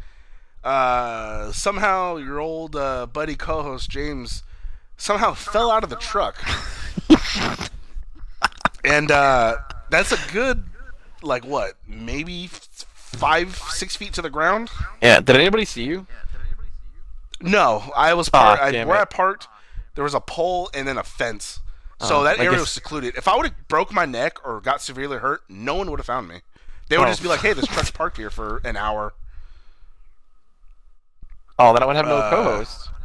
uh, 0.65 1.53
somehow 1.53 2.17
your 2.17 2.41
old 2.41 2.75
uh, 2.75 3.05
buddy 3.05 3.35
co-host 3.35 3.89
James 3.89 4.43
somehow 4.97 5.33
fell 5.33 5.71
out 5.71 5.85
of 5.85 5.89
the 5.89 5.95
truck, 5.95 6.35
and 8.83 9.11
uh, 9.11 9.55
that's 9.89 10.11
a 10.11 10.19
good, 10.33 10.65
like 11.23 11.45
what, 11.45 11.75
maybe 11.87 12.49
five, 12.49 13.55
six 13.69 13.95
feet 13.95 14.11
to 14.11 14.21
the 14.21 14.29
ground. 14.29 14.69
Yeah. 15.01 15.21
Did 15.21 15.37
anybody 15.37 15.63
see 15.63 15.85
you? 15.85 16.05
No, 17.41 17.91
I 17.95 18.13
was 18.13 18.29
parked. 18.29 18.59
par- 18.61 18.67
I, 18.69 18.83
where 18.85 18.97
it. 18.97 19.01
I 19.01 19.05
parked. 19.05 19.47
There 19.95 20.03
was 20.03 20.13
a 20.13 20.19
pole 20.19 20.69
and 20.73 20.87
then 20.87 20.97
a 20.97 21.03
fence, 21.03 21.59
so 21.99 22.19
Oh, 22.19 22.23
that 22.23 22.39
area 22.39 22.59
was 22.59 22.69
secluded. 22.69 23.15
If 23.17 23.27
I 23.27 23.35
would 23.35 23.45
have 23.47 23.67
broke 23.67 23.91
my 23.93 24.05
neck 24.05 24.37
or 24.45 24.61
got 24.61 24.81
severely 24.81 25.17
hurt, 25.17 25.41
no 25.49 25.75
one 25.75 25.89
would 25.91 25.99
have 25.99 26.05
found 26.05 26.27
me. 26.27 26.41
They 26.89 26.97
would 26.97 27.07
Oh. 27.07 27.11
just 27.11 27.21
be 27.21 27.27
like, 27.27 27.41
"Hey, 27.41 27.53
this 27.53 27.65
truck's 27.67 27.91
parked 27.91 28.17
here 28.17 28.29
for 28.29 28.61
an 28.63 28.75
hour." 28.77 29.13
Oh, 31.57 31.73
then 31.73 31.83
I 31.83 31.85
would 31.85 31.95
have 31.95 32.05
no 32.05 32.17
Uh, 32.17 32.29
co-host. 32.29 32.89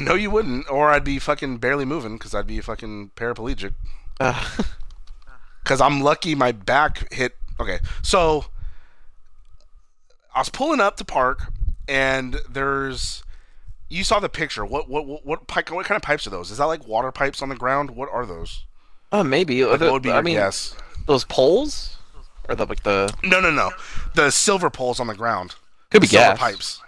No, 0.00 0.14
you 0.14 0.30
wouldn't, 0.30 0.68
or 0.70 0.90
I'd 0.90 1.04
be 1.04 1.18
fucking 1.18 1.58
barely 1.58 1.86
moving 1.86 2.18
because 2.18 2.34
I'd 2.34 2.46
be 2.46 2.60
fucking 2.60 3.12
paraplegic. 3.16 3.72
Because 4.18 5.80
I'm 5.80 6.00
lucky 6.02 6.34
my 6.34 6.52
back 6.52 7.10
hit. 7.12 7.36
Okay, 7.58 7.78
so 8.02 8.46
I 10.34 10.40
was 10.40 10.50
pulling 10.50 10.80
up 10.80 10.96
to 10.98 11.04
park, 11.06 11.50
and 11.88 12.36
there's. 12.48 13.22
You 13.90 14.04
saw 14.04 14.20
the 14.20 14.28
picture. 14.28 14.64
What 14.66 14.88
what 14.88 15.06
what 15.06 15.24
what, 15.24 15.46
pipe, 15.46 15.70
what 15.70 15.86
kind 15.86 15.96
of 15.96 16.02
pipes 16.02 16.26
are 16.26 16.30
those? 16.30 16.50
Is 16.50 16.58
that 16.58 16.66
like 16.66 16.86
water 16.86 17.10
pipes 17.10 17.40
on 17.42 17.48
the 17.48 17.56
ground? 17.56 17.90
What 17.92 18.10
are 18.12 18.26
those? 18.26 18.64
oh, 19.12 19.24
maybe. 19.24 19.64
Like, 19.64 19.78
The- 19.78 19.86
what 19.86 19.94
would 19.94 20.02
be 20.02 20.10
I 20.10 20.20
mean, 20.20 20.36
guess? 20.36 20.76
those 21.06 21.24
poles, 21.24 21.96
or 22.48 22.54
the 22.54 22.66
like 22.66 22.82
the 22.82 23.12
No, 23.24 23.40
no, 23.40 23.50
no. 23.50 23.70
The 24.14 24.30
silver 24.30 24.68
poles 24.68 25.00
on 25.00 25.06
the 25.06 25.14
ground. 25.14 25.54
could 25.90 26.02
be 26.02 26.06
silver 26.08 26.30
gas. 26.32 26.38
pipes. 26.38 26.82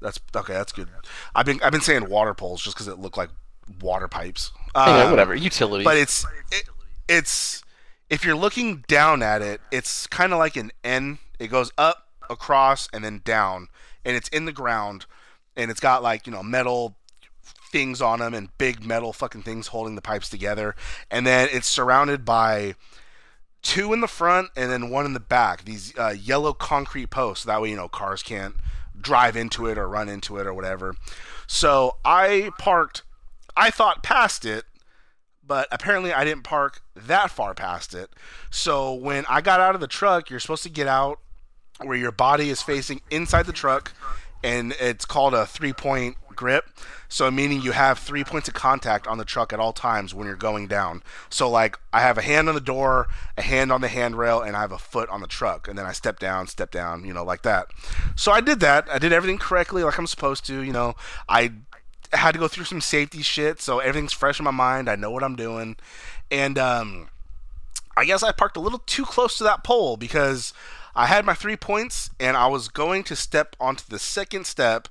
That's 0.00 0.18
okay. 0.34 0.54
That's 0.54 0.72
good. 0.72 0.88
I've 1.34 1.46
been 1.46 1.60
I've 1.62 1.72
been 1.72 1.80
saying 1.82 2.08
water 2.08 2.32
poles 2.34 2.62
just 2.62 2.74
because 2.76 2.88
it 2.88 2.98
looked 2.98 3.16
like 3.18 3.30
water 3.82 4.08
pipes. 4.08 4.52
Um, 4.74 5.10
whatever. 5.10 5.34
utility. 5.34 5.84
but 5.84 5.96
it's 5.96 6.24
it, 6.52 6.64
it's 7.08 7.62
if 8.08 8.24
you're 8.24 8.36
looking 8.36 8.84
down 8.88 9.22
at 9.22 9.42
it, 9.42 9.60
it's 9.70 10.06
kind 10.06 10.32
of 10.32 10.38
like 10.38 10.56
an 10.56 10.72
N. 10.84 11.18
It 11.38 11.48
goes 11.48 11.70
up, 11.76 12.06
across, 12.30 12.88
and 12.92 13.04
then 13.04 13.20
down, 13.24 13.68
and 14.04 14.16
it's 14.16 14.28
in 14.28 14.46
the 14.46 14.52
ground, 14.52 15.06
and 15.56 15.70
it's 15.70 15.80
got 15.80 16.02
like 16.02 16.26
you 16.26 16.32
know 16.32 16.42
metal 16.42 16.96
things 17.70 18.00
on 18.00 18.18
them 18.18 18.34
and 18.34 18.56
big 18.58 18.84
metal 18.84 19.12
fucking 19.12 19.42
things 19.42 19.68
holding 19.68 19.94
the 19.94 20.02
pipes 20.02 20.28
together, 20.28 20.74
and 21.10 21.26
then 21.26 21.48
it's 21.52 21.68
surrounded 21.68 22.24
by 22.24 22.74
two 23.62 23.92
in 23.92 24.00
the 24.00 24.08
front 24.08 24.48
and 24.56 24.70
then 24.70 24.90
one 24.90 25.06
in 25.06 25.12
the 25.12 25.20
back. 25.20 25.64
These 25.64 25.96
uh, 25.98 26.14
yellow 26.18 26.52
concrete 26.52 27.10
posts. 27.10 27.44
That 27.44 27.60
way, 27.60 27.70
you 27.70 27.76
know, 27.76 27.88
cars 27.88 28.22
can't 28.22 28.54
drive 28.98 29.36
into 29.36 29.66
it 29.66 29.78
or 29.78 29.88
run 29.88 30.08
into 30.08 30.38
it 30.38 30.46
or 30.46 30.54
whatever. 30.54 30.94
So 31.46 31.96
I 32.04 32.50
parked. 32.58 33.02
I 33.56 33.70
thought 33.70 34.02
past 34.02 34.44
it, 34.44 34.64
but 35.44 35.68
apparently 35.72 36.12
I 36.12 36.24
didn't 36.24 36.44
park 36.44 36.82
that 36.94 37.30
far 37.30 37.54
past 37.54 37.94
it. 37.94 38.10
So 38.50 38.94
when 38.94 39.24
I 39.28 39.40
got 39.40 39.60
out 39.60 39.74
of 39.74 39.80
the 39.80 39.88
truck, 39.88 40.30
you're 40.30 40.40
supposed 40.40 40.62
to 40.62 40.70
get 40.70 40.86
out 40.86 41.18
where 41.84 41.96
your 41.96 42.12
body 42.12 42.50
is 42.50 42.62
facing 42.62 43.00
inside 43.10 43.46
the 43.46 43.52
truck, 43.52 43.92
and 44.42 44.74
it's 44.80 45.04
called 45.04 45.34
a 45.34 45.46
three 45.46 45.72
point 45.72 46.16
grip. 46.40 46.70
So 47.08 47.30
meaning 47.30 47.60
you 47.60 47.72
have 47.72 47.98
three 47.98 48.24
points 48.24 48.48
of 48.48 48.54
contact 48.54 49.06
on 49.06 49.18
the 49.18 49.24
truck 49.24 49.52
at 49.52 49.58
all 49.58 49.72
times 49.72 50.14
when 50.14 50.26
you're 50.26 50.36
going 50.36 50.68
down. 50.68 51.02
So 51.28 51.50
like 51.50 51.78
I 51.92 52.00
have 52.00 52.16
a 52.16 52.22
hand 52.22 52.48
on 52.48 52.54
the 52.54 52.60
door, 52.60 53.08
a 53.36 53.42
hand 53.42 53.72
on 53.72 53.80
the 53.80 53.88
handrail, 53.88 54.40
and 54.40 54.56
I 54.56 54.60
have 54.60 54.72
a 54.72 54.78
foot 54.78 55.08
on 55.10 55.20
the 55.20 55.26
truck, 55.26 55.68
and 55.68 55.76
then 55.76 55.86
I 55.86 55.92
step 55.92 56.18
down, 56.18 56.46
step 56.46 56.70
down, 56.70 57.04
you 57.04 57.12
know, 57.12 57.24
like 57.24 57.42
that. 57.42 57.66
So 58.16 58.32
I 58.32 58.40
did 58.40 58.60
that. 58.60 58.88
I 58.90 58.98
did 58.98 59.12
everything 59.12 59.38
correctly, 59.38 59.82
like 59.82 59.98
I'm 59.98 60.06
supposed 60.06 60.46
to. 60.46 60.62
You 60.62 60.72
know, 60.72 60.94
I 61.28 61.52
had 62.12 62.32
to 62.32 62.38
go 62.38 62.48
through 62.48 62.64
some 62.64 62.80
safety 62.80 63.22
shit, 63.22 63.60
so 63.60 63.80
everything's 63.80 64.12
fresh 64.12 64.38
in 64.38 64.44
my 64.44 64.50
mind. 64.50 64.88
I 64.88 64.96
know 64.96 65.10
what 65.10 65.24
I'm 65.24 65.36
doing, 65.36 65.76
and 66.30 66.58
um, 66.58 67.08
I 67.96 68.04
guess 68.04 68.22
I 68.22 68.32
parked 68.32 68.56
a 68.56 68.60
little 68.60 68.82
too 68.86 69.04
close 69.04 69.36
to 69.38 69.44
that 69.44 69.64
pole 69.64 69.96
because 69.96 70.54
I 70.94 71.06
had 71.06 71.24
my 71.24 71.34
three 71.34 71.56
points 71.56 72.10
and 72.18 72.36
I 72.36 72.46
was 72.48 72.68
going 72.68 73.04
to 73.04 73.16
step 73.16 73.56
onto 73.60 73.84
the 73.88 73.98
second 73.98 74.46
step 74.46 74.88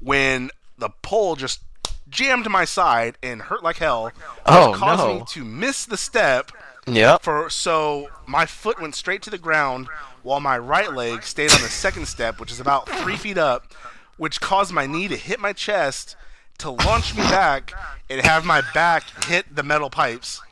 when 0.00 0.50
the 0.78 0.88
pole 1.02 1.36
just 1.36 1.60
jammed 2.08 2.48
my 2.50 2.64
side 2.64 3.16
and 3.22 3.42
hurt 3.42 3.62
like 3.62 3.76
hell. 3.76 4.04
which 4.06 4.14
Oh, 4.46 4.74
caused 4.76 5.02
no. 5.02 5.14
me 5.20 5.24
to 5.28 5.44
miss 5.44 5.84
the 5.84 5.96
step. 5.96 6.50
Yep. 6.86 7.22
For 7.22 7.48
so 7.48 8.08
my 8.26 8.44
foot 8.46 8.80
went 8.80 8.94
straight 8.94 9.22
to 9.22 9.30
the 9.30 9.38
ground 9.38 9.88
while 10.22 10.40
my 10.40 10.58
right 10.58 10.92
leg 10.92 11.22
stayed 11.22 11.52
on 11.52 11.60
the 11.62 11.68
second 11.68 12.06
step, 12.06 12.40
which 12.40 12.50
is 12.50 12.58
about 12.60 12.88
three 12.88 13.16
feet 13.16 13.38
up, 13.38 13.72
which 14.16 14.40
caused 14.40 14.72
my 14.72 14.86
knee 14.86 15.06
to 15.08 15.16
hit 15.16 15.38
my 15.40 15.52
chest 15.52 16.16
to 16.58 16.70
launch 16.70 17.14
me 17.16 17.22
back 17.22 17.72
and 18.10 18.20
have 18.20 18.44
my 18.44 18.62
back 18.74 19.04
hit 19.24 19.54
the 19.54 19.62
metal 19.62 19.90
pipes. 19.90 20.40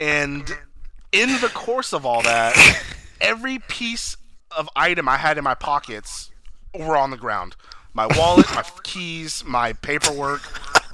And 0.00 0.56
in 1.18 1.40
the 1.40 1.50
course 1.52 1.92
of 1.92 2.06
all 2.06 2.22
that, 2.22 2.54
every 3.20 3.58
piece 3.58 4.16
of 4.56 4.68
item 4.76 5.08
I 5.08 5.16
had 5.16 5.36
in 5.38 5.44
my 5.44 5.54
pockets 5.54 6.30
were 6.74 6.96
on 6.96 7.10
the 7.10 7.16
ground. 7.16 7.56
My 7.92 8.06
wallet, 8.06 8.46
my 8.54 8.64
keys, 8.82 9.42
my 9.44 9.72
paperwork. 9.72 10.42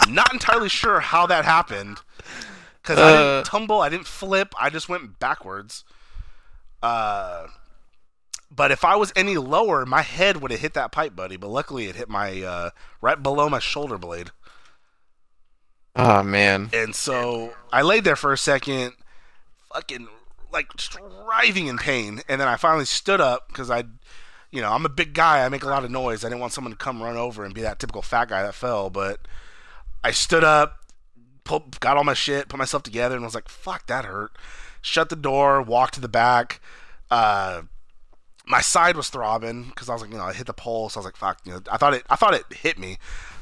Not 0.09 0.33
entirely 0.33 0.69
sure 0.69 1.01
how 1.01 1.27
that 1.27 1.45
happened. 1.45 1.99
Because 2.83 2.99
I 2.99 3.03
Uh. 3.03 3.17
didn't 3.37 3.47
tumble, 3.47 3.81
I 3.81 3.89
didn't 3.89 4.07
flip, 4.07 4.55
I 4.59 4.71
just 4.71 4.89
went 4.89 5.19
backwards. 5.19 5.85
Uh, 6.83 7.47
but 8.51 8.71
if 8.71 8.85
I 8.85 8.97
was 8.97 9.13
any 9.17 9.37
lower, 9.37 9.87
my 9.87 10.03
head 10.03 10.39
would 10.41 10.51
have 10.51 10.61
hit 10.61 10.75
that 10.75 10.93
pipe, 10.93 11.17
buddy. 11.17 11.37
But 11.37 11.49
luckily, 11.49 11.87
it 11.87 11.97
hit 11.97 12.09
my 12.09 12.43
uh, 12.43 12.71
right 13.01 13.23
below 13.23 13.49
my 13.49 13.59
shoulder 13.59 13.99
blade. 13.99 14.31
Oh 15.97 16.23
man. 16.23 16.71
And 16.73 16.95
so 16.95 17.55
I 17.73 17.83
laid 17.83 18.05
there 18.05 18.17
for 18.17 18.33
a 18.33 18.39
second, 18.39 18.93
fucking 19.75 20.09
like 20.53 20.75
just 20.77 20.97
writhing 21.27 21.67
in 21.67 21.79
pain. 21.79 22.23
And 22.29 22.41
then 22.41 22.49
I 22.49 22.57
finally 22.57 22.85
stood 22.85 23.21
up 23.21 23.49
because 23.49 23.71
I, 23.71 23.85
you 24.51 24.61
know, 24.61 24.73
I'm 24.73 24.87
a 24.87 24.91
big 24.91 25.13
guy. 25.13 25.45
I 25.45 25.49
make 25.49 25.65
a 25.65 25.69
lot 25.69 25.85
of 25.85 25.91
noise. 25.91 26.25
I 26.25 26.29
didn't 26.29 26.41
want 26.41 26.53
someone 26.53 26.73
to 26.73 26.79
come 26.79 27.03
run 27.03 27.17
over 27.17 27.45
and 27.45 27.53
be 27.53 27.63
that 27.63 27.79
typical 27.79 28.03
fat 28.03 28.29
guy 28.29 28.43
that 28.43 28.55
fell. 28.55 28.89
But 28.89 29.21
I 30.03 30.13
stood 30.13 30.45
up, 30.45 30.79
pull, 31.43 31.65
got 31.81 31.97
all 31.97 32.05
my 32.05 32.15
shit, 32.15 32.49
put 32.49 32.59
myself 32.59 32.83
together, 32.83 33.17
and 33.17 33.25
was 33.25 33.35
like, 33.35 33.49
fuck, 33.49 33.87
that 33.89 34.05
hurt. 34.05 34.33
Shut 34.81 35.09
the 35.09 35.17
door, 35.17 35.61
walked 35.61 35.95
to 35.95 36.01
the 36.01 36.09
back. 36.09 36.61
Uh, 37.11 37.63
my 38.47 38.61
side 38.61 38.97
was 38.97 39.09
throbbing 39.09 39.65
because 39.65 39.89
I 39.89 39.95
was 39.95 40.03
like, 40.03 40.11
you 40.11 40.19
know, 40.19 40.25
I 40.25 40.33
hit 40.33 40.47
the 40.47 40.53
pole, 40.53 40.89
so 40.89 40.99
I 40.99 41.01
was 41.01 41.07
like, 41.07 41.17
fuck, 41.17 41.41
you 41.45 41.53
know, 41.53 41.61
I 41.71 41.77
thought 41.79 41.95
it, 41.95 42.05
I 42.11 42.17
thought 42.17 42.35
it 42.35 42.45
hit 42.53 42.79
me, 42.79 42.99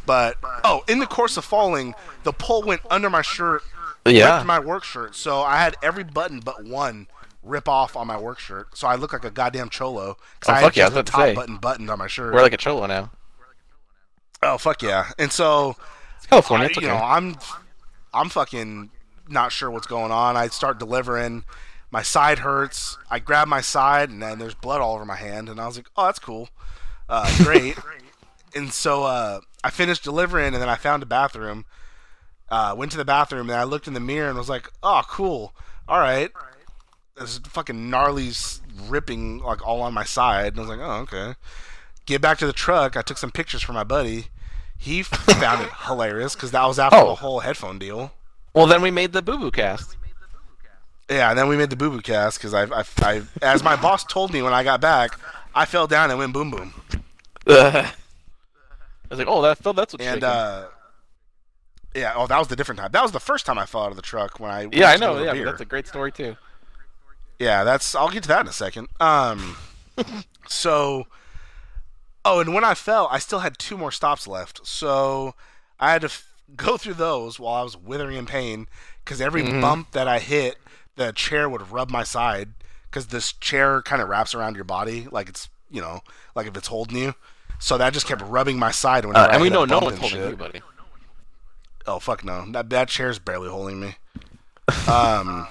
but 0.07 0.37
oh, 0.65 0.83
in 0.89 0.99
the 0.99 1.07
course 1.07 1.37
of 1.37 1.45
falling, 1.45 1.95
the 2.23 2.33
pole 2.33 2.63
went 2.63 2.83
under 2.91 3.11
my 3.11 3.23
shirt, 3.23 3.63
Yeah. 4.07 4.35
ripped 4.37 4.47
my 4.47 4.59
work 4.59 4.85
shirt, 4.85 5.15
so 5.15 5.43
I 5.43 5.57
had 5.59 5.77
every 5.83 6.05
button 6.05 6.41
but 6.41 6.65
one 6.65 7.07
rip 7.43 7.69
off 7.69 7.97
on 7.97 8.07
my 8.07 8.19
work 8.19 8.39
shirt, 8.39 8.77
so 8.77 8.87
I 8.89 8.95
look 8.97 9.13
like 9.13 9.25
a 9.25 9.31
goddamn 9.31 9.69
cholo 9.69 10.17
because 10.39 10.49
Oh, 10.49 10.53
I 10.53 10.57
had 10.57 10.65
fuck 10.65 10.77
yeah, 10.77 10.85
I 10.85 10.89
was 10.89 10.95
the 10.95 11.03
top 11.03 11.21
say. 11.23 11.35
button 11.35 11.57
buttoned 11.59 11.91
on 11.91 11.99
my 11.99 12.07
shirt. 12.07 12.33
We're 12.35 12.43
like 12.43 12.53
a 12.53 12.57
cholo 12.57 12.87
now. 12.87 13.11
oh 14.43 14.59
fuck 14.59 14.83
yeah, 14.83 15.11
and 15.19 15.31
so 15.33 15.77
It's 16.19 16.27
California. 16.27 16.67
I- 16.67 16.71
It's 16.71 16.77
you 16.81 16.89
okay. 16.89 16.97
know, 16.97 17.03
I'm 17.05 17.37
I'm 18.15 18.29
fucking 18.29 18.91
not 19.29 19.53
sure 19.53 19.71
what's 19.71 19.87
going 19.87 20.13
on. 20.13 20.37
I 20.37 20.49
start 20.49 20.79
delivering. 20.79 21.45
My 21.91 22.03
side 22.03 22.41
hurts. 22.41 22.97
I 23.11 23.19
grab 23.19 23.49
my 23.49 23.61
side, 23.61 24.09
and 24.11 24.23
then 24.23 24.39
there's 24.39 24.55
blood 24.55 24.81
all 24.81 24.95
over 24.95 25.05
my 25.05 25.17
hand. 25.17 25.49
And 25.49 25.61
I 25.61 25.67
was 25.67 25.77
like, 25.77 25.89
"Oh, 25.97 26.07
that's 26.07 26.19
cool, 26.19 26.49
uh, 27.09 27.31
great." 27.45 27.77
and 28.55 28.73
so 28.73 29.05
uh, 29.05 29.41
I 29.63 29.71
finished 29.71 30.03
delivering, 30.05 30.55
and 30.55 30.63
then 30.63 30.69
I 30.69 30.77
found 30.77 31.03
a 31.03 31.07
bathroom. 31.07 31.65
Uh, 32.53 32.75
went 32.77 32.91
to 32.93 32.99
the 32.99 33.05
bathroom, 33.05 33.49
and 33.49 33.59
I 33.59 33.65
looked 33.65 33.87
in 33.89 33.95
the 33.95 34.01
mirror 34.01 34.29
and 34.29 34.37
was 34.37 34.49
like, 34.51 34.69
"Oh, 34.83 35.03
cool. 35.09 35.55
All 35.89 35.99
right." 35.99 36.31
There's 37.17 37.39
fucking 37.39 37.89
gnarly 37.91 38.31
ripping 38.89 39.39
like 39.39 39.67
all 39.67 39.81
on 39.83 39.95
my 39.95 40.05
side, 40.05 40.49
and 40.53 40.59
I 40.59 40.61
was 40.61 40.69
like, 40.69 40.81
"Oh, 40.81 41.01
okay." 41.11 41.35
Get 42.05 42.21
back 42.21 42.37
to 42.39 42.47
the 42.47 42.53
truck. 42.53 42.97
I 42.97 43.03
took 43.03 43.17
some 43.19 43.31
pictures 43.31 43.63
for 43.63 43.73
my 43.73 43.85
buddy. 43.85 44.27
He 44.77 45.03
found 45.03 45.63
it 45.63 45.71
hilarious 45.87 46.35
because 46.35 46.51
that 46.51 46.67
was 46.67 46.79
after 46.79 46.99
Oh. 46.99 47.07
the 47.09 47.15
whole 47.17 47.41
headphone 47.41 47.79
deal. 47.79 48.13
Well, 48.55 48.67
then 48.67 48.83
we 48.83 48.91
made 48.91 49.13
the 49.13 49.23
Boo 49.23 49.39
Boo 49.39 49.51
cast. 49.51 49.97
Yeah, 51.09 51.31
and 51.31 51.39
then 51.39 51.49
we 51.49 51.57
made 51.57 51.71
the 51.71 51.77
boo 51.77 51.91
boo 51.91 52.01
cast 52.01 52.39
because 52.39 52.55
I, 52.55 52.63
I, 52.65 52.85
I, 53.03 53.23
as 53.43 53.63
my 53.63 53.77
boss 53.77 54.03
told 54.05 54.33
me 54.33 54.41
when 54.41 54.55
I 54.55 54.63
got 54.65 54.81
back, 54.81 55.19
I 55.55 55.65
fell 55.67 55.87
down 55.87 56.11
and 56.11 56.19
went 56.19 56.33
boom 56.33 56.51
boom. 56.51 56.73
I 57.47 57.91
was 59.11 59.19
like, 59.19 59.29
oh, 59.29 59.43
that 59.43 59.59
that's 59.59 59.77
what's 59.77 59.95
And 59.95 60.01
shaking. 60.23 60.25
uh, 60.25 60.67
yeah, 61.95 62.13
oh, 62.17 62.27
that 62.27 62.39
was 62.39 62.49
the 62.49 62.57
different 62.57 62.81
time. 62.81 62.91
That 62.93 63.03
was 63.03 63.13
the 63.13 63.21
first 63.21 63.47
time 63.47 63.59
I 63.59 63.67
fell 63.67 63.83
out 63.83 63.91
of 63.91 63.97
the 63.97 64.03
truck 64.03 64.41
when 64.41 64.51
I 64.51 64.69
yeah, 64.73 64.91
I 64.91 64.97
know. 64.97 65.23
Yeah, 65.23 65.45
that's 65.45 65.61
a 65.61 65.65
great 65.65 65.87
story 65.87 66.13
too. 66.13 66.37
Yeah, 67.39 67.65
that's. 67.65 67.95
I'll 67.95 68.09
get 68.11 68.23
to 68.25 68.29
that 68.29 68.41
in 68.43 68.49
a 68.49 68.53
second. 68.53 68.89
Um, 69.01 69.57
so, 70.49 71.07
oh, 72.25 72.41
and 72.41 72.55
when 72.55 72.65
I 72.65 72.75
fell, 72.75 73.09
I 73.11 73.19
still 73.19 73.41
had 73.41 73.59
two 73.59 73.77
more 73.77 73.91
stops 73.93 74.27
left. 74.27 74.67
So 74.67 75.35
I 75.81 75.93
had 75.93 76.03
to 76.03 76.07
f- 76.07 76.29
go 76.57 76.77
through 76.77 76.95
those 76.95 77.41
while 77.41 77.55
I 77.55 77.63
was 77.63 77.77
withering 77.77 78.17
in 78.17 78.27
pain 78.27 78.69
because 79.05 79.21
every 79.21 79.43
Mhm. 79.43 79.61
bump 79.61 79.91
that 79.93 80.07
I 80.07 80.19
hit, 80.19 80.57
the 80.97 81.13
chair 81.13 81.49
would 81.49 81.71
rub 81.73 81.91
my 81.91 82.05
side 82.05 82.51
because 82.91 83.09
this 83.09 83.33
chair 83.33 83.83
kind 83.83 84.01
of 84.03 84.09
wraps 84.09 84.35
around 84.35 84.55
your 84.55 84.65
body 84.65 85.09
like 85.11 85.29
it's 85.29 85.49
you 85.71 85.81
know 85.81 86.01
like 86.35 86.47
if 86.47 86.57
it's 86.57 86.69
holding 86.69 86.97
you. 86.99 87.15
So 87.59 87.79
that 87.79 87.93
just 87.93 88.07
kept 88.07 88.23
rubbing 88.23 88.59
my 88.59 88.71
side 88.71 89.05
Uh, 89.05 89.09
whenever 89.09 89.31
I 89.31 89.33
and 89.35 89.43
we 89.43 89.49
know 89.51 89.65
no 89.65 89.79
one's 89.79 89.99
holding 89.99 90.21
you, 90.29 90.37
buddy. 90.37 90.61
Oh 91.87 91.99
fuck 91.99 92.25
no! 92.25 92.45
That 92.53 92.71
that 92.71 92.89
chair's 92.89 93.19
barely 93.19 93.49
holding 93.49 93.81
me. 93.81 93.97
Um, 94.89 95.47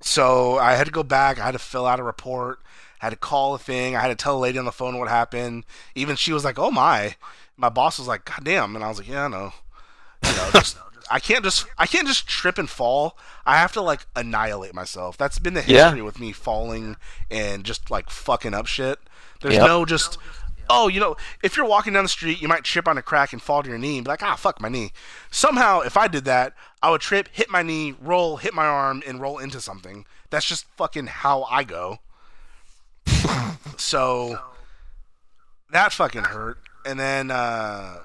so 0.00 0.58
I 0.58 0.72
had 0.72 0.86
to 0.86 0.92
go 0.92 1.02
back. 1.02 1.38
I 1.38 1.44
had 1.44 1.52
to 1.52 1.58
fill 1.58 1.86
out 1.86 2.00
a 2.00 2.02
report. 2.02 2.60
I 3.00 3.06
had 3.06 3.10
to 3.10 3.16
call 3.16 3.54
a 3.54 3.58
thing. 3.58 3.96
I 3.96 4.00
had 4.00 4.08
to 4.08 4.14
tell 4.14 4.36
a 4.36 4.40
lady 4.40 4.58
on 4.58 4.64
the 4.64 4.72
phone 4.72 4.98
what 4.98 5.08
happened. 5.08 5.64
Even 5.94 6.16
she 6.16 6.32
was 6.32 6.44
like, 6.44 6.58
"Oh 6.58 6.70
my!" 6.70 7.16
My 7.56 7.68
boss 7.68 7.98
was 7.98 8.08
like, 8.08 8.24
"God 8.24 8.44
damn!" 8.44 8.74
And 8.74 8.84
I 8.84 8.88
was 8.88 8.98
like, 8.98 9.08
"Yeah, 9.08 9.24
I 9.24 9.28
know." 9.28 9.52
You 10.24 10.36
know, 10.36 10.50
just 10.52 10.76
I 11.10 11.18
can't 11.20 11.44
just 11.44 11.66
I 11.78 11.86
can't 11.86 12.06
just 12.06 12.26
trip 12.28 12.58
and 12.58 12.70
fall. 12.70 13.16
I 13.44 13.58
have 13.58 13.72
to 13.72 13.80
like 13.82 14.06
annihilate 14.16 14.74
myself. 14.74 15.16
That's 15.18 15.38
been 15.38 15.54
the 15.54 15.64
Yeah. 15.66 15.84
history 15.86 16.02
with 16.02 16.20
me 16.20 16.32
falling 16.32 16.96
and 17.30 17.64
just 17.64 17.90
like 17.90 18.08
fucking 18.08 18.54
up 18.54 18.66
shit. 18.66 18.98
There's 19.40 19.54
Yep. 19.54 19.66
no 19.66 19.84
just 19.84 20.18
oh, 20.68 20.88
you 20.88 21.00
know, 21.00 21.16
if 21.42 21.56
you're 21.56 21.66
walking 21.66 21.92
down 21.92 22.04
the 22.04 22.08
street, 22.08 22.40
you 22.40 22.48
might 22.48 22.64
trip 22.64 22.88
on 22.88 22.98
a 22.98 23.02
crack 23.02 23.32
and 23.32 23.40
fall 23.40 23.62
to 23.62 23.68
your 23.68 23.78
knee 23.78 23.96
and 23.98 24.04
be 24.04 24.10
like, 24.10 24.22
ah, 24.22 24.36
fuck 24.36 24.60
my 24.60 24.68
knee. 24.68 24.92
Somehow, 25.30 25.80
if 25.80 25.96
I 25.96 26.08
did 26.08 26.24
that, 26.24 26.54
I 26.82 26.90
would 26.90 27.00
trip, 27.00 27.28
hit 27.32 27.50
my 27.50 27.62
knee, 27.62 27.94
roll, 28.00 28.36
hit 28.36 28.54
my 28.54 28.66
arm, 28.66 29.02
and 29.06 29.20
roll 29.20 29.38
into 29.38 29.60
something. 29.60 30.04
That's 30.30 30.46
just 30.46 30.66
fucking 30.76 31.06
how 31.06 31.44
I 31.44 31.64
go. 31.64 31.98
so 33.76 34.38
that 35.70 35.92
fucking 35.92 36.24
hurt. 36.24 36.58
And 36.84 36.98
then 36.98 37.30
uh, 37.30 37.98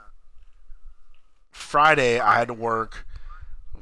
Friday, 1.51 2.19
I 2.19 2.37
had 2.37 2.47
to 2.47 2.53
work 2.53 3.05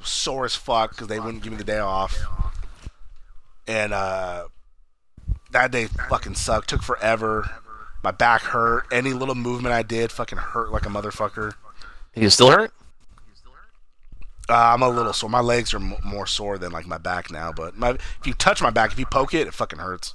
sore 0.02 0.46
as 0.46 0.56
fuck 0.56 0.92
because 0.92 1.08
they 1.08 1.20
wouldn't 1.20 1.44
give 1.44 1.52
me 1.52 1.58
the 1.58 1.64
day 1.64 1.80
off. 1.80 2.18
And 3.68 3.94
uh, 3.94 4.48
that 5.52 5.72
day 5.72 5.88
fucking 6.10 6.36
sucked. 6.36 6.70
Took 6.70 6.84
forever. 6.84 7.50
My 8.06 8.12
back 8.12 8.44
hurt. 8.44 8.86
Any 8.92 9.14
little 9.14 9.34
movement 9.34 9.74
I 9.74 9.82
did 9.82 10.12
fucking 10.12 10.38
hurt 10.38 10.72
like 10.72 10.86
a 10.86 10.90
motherfucker. 10.90 11.56
You 12.14 12.30
still 12.30 12.52
hurt? 12.52 12.72
Uh, 14.48 14.54
I'm 14.54 14.84
a 14.84 14.90
little 14.90 15.12
sore. 15.12 15.28
My 15.28 15.40
legs 15.40 15.74
are 15.74 15.78
m- 15.78 15.96
more 16.04 16.28
sore 16.28 16.60
than 16.60 16.72
like 16.72 16.86
my 16.86 17.00
back 17.00 17.32
now. 17.32 17.52
But 17.52 17.76
my, 17.76 17.90
if 17.90 18.20
you 18.26 18.36
touch 18.36 18.62
my 18.62 18.70
back, 18.70 18.92
if 18.92 19.00
you 19.00 19.08
poke 19.08 19.34
it, 19.34 19.48
it 19.48 19.56
fucking 19.56 19.80
hurts. 19.80 20.14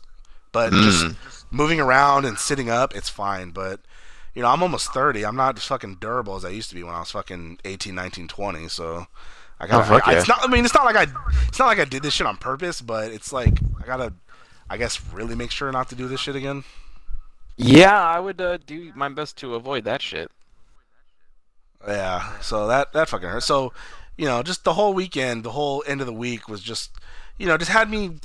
But 0.52 0.70
just 0.72 1.16
moving 1.50 1.80
around 1.80 2.26
and 2.26 2.38
sitting 2.38 2.70
up, 2.70 2.94
it's 2.94 3.08
fine. 3.08 3.50
But 3.50 3.80
you 4.36 4.42
know, 4.42 4.48
I'm 4.48 4.62
almost 4.62 4.92
30. 4.92 5.26
I'm 5.26 5.34
not 5.34 5.56
as 5.56 5.64
fucking 5.64 5.96
durable 5.96 6.36
as 6.36 6.44
I 6.44 6.50
used 6.50 6.68
to 6.68 6.76
be 6.76 6.84
when 6.84 6.94
I 6.94 7.00
was 7.00 7.10
fucking 7.10 7.58
18, 7.64 7.92
19, 7.92 8.28
20. 8.28 8.68
So 8.68 9.08
I 9.58 9.66
got. 9.66 9.80
Oh, 9.80 9.94
fuck 9.94 10.04
to 10.04 10.12
yeah. 10.12 10.18
It's 10.18 10.28
not. 10.28 10.44
I 10.44 10.46
mean, 10.46 10.64
it's 10.64 10.74
not 10.74 10.84
like 10.84 10.94
I. 10.94 11.12
It's 11.48 11.58
not 11.58 11.66
like 11.66 11.80
I 11.80 11.86
did 11.86 12.04
this 12.04 12.14
shit 12.14 12.28
on 12.28 12.36
purpose. 12.36 12.80
But 12.80 13.10
it's 13.10 13.32
like 13.32 13.58
I 13.82 13.84
gotta. 13.84 14.12
I 14.68 14.76
guess 14.76 15.00
really 15.12 15.34
make 15.34 15.50
sure 15.50 15.72
not 15.72 15.88
to 15.88 15.96
do 15.96 16.06
this 16.06 16.20
shit 16.20 16.36
again. 16.36 16.62
Yeah, 17.62 18.02
I 18.02 18.18
would 18.18 18.40
uh, 18.40 18.56
do 18.66 18.90
my 18.94 19.08
best 19.10 19.36
to 19.38 19.54
avoid 19.54 19.84
that 19.84 20.00
shit. 20.00 20.30
Yeah, 21.86 22.38
so 22.40 22.66
that 22.66 22.92
that 22.94 23.08
fucking 23.08 23.28
hurt. 23.28 23.42
So, 23.42 23.72
you 24.16 24.24
know, 24.26 24.42
just 24.42 24.64
the 24.64 24.74
whole 24.74 24.94
weekend, 24.94 25.44
the 25.44 25.50
whole 25.52 25.84
end 25.86 26.00
of 26.00 26.06
the 26.06 26.12
week 26.12 26.48
was 26.48 26.62
just, 26.62 26.90
you 27.38 27.46
know, 27.46 27.56
just 27.58 27.70
had 27.70 27.90
me 27.90 28.16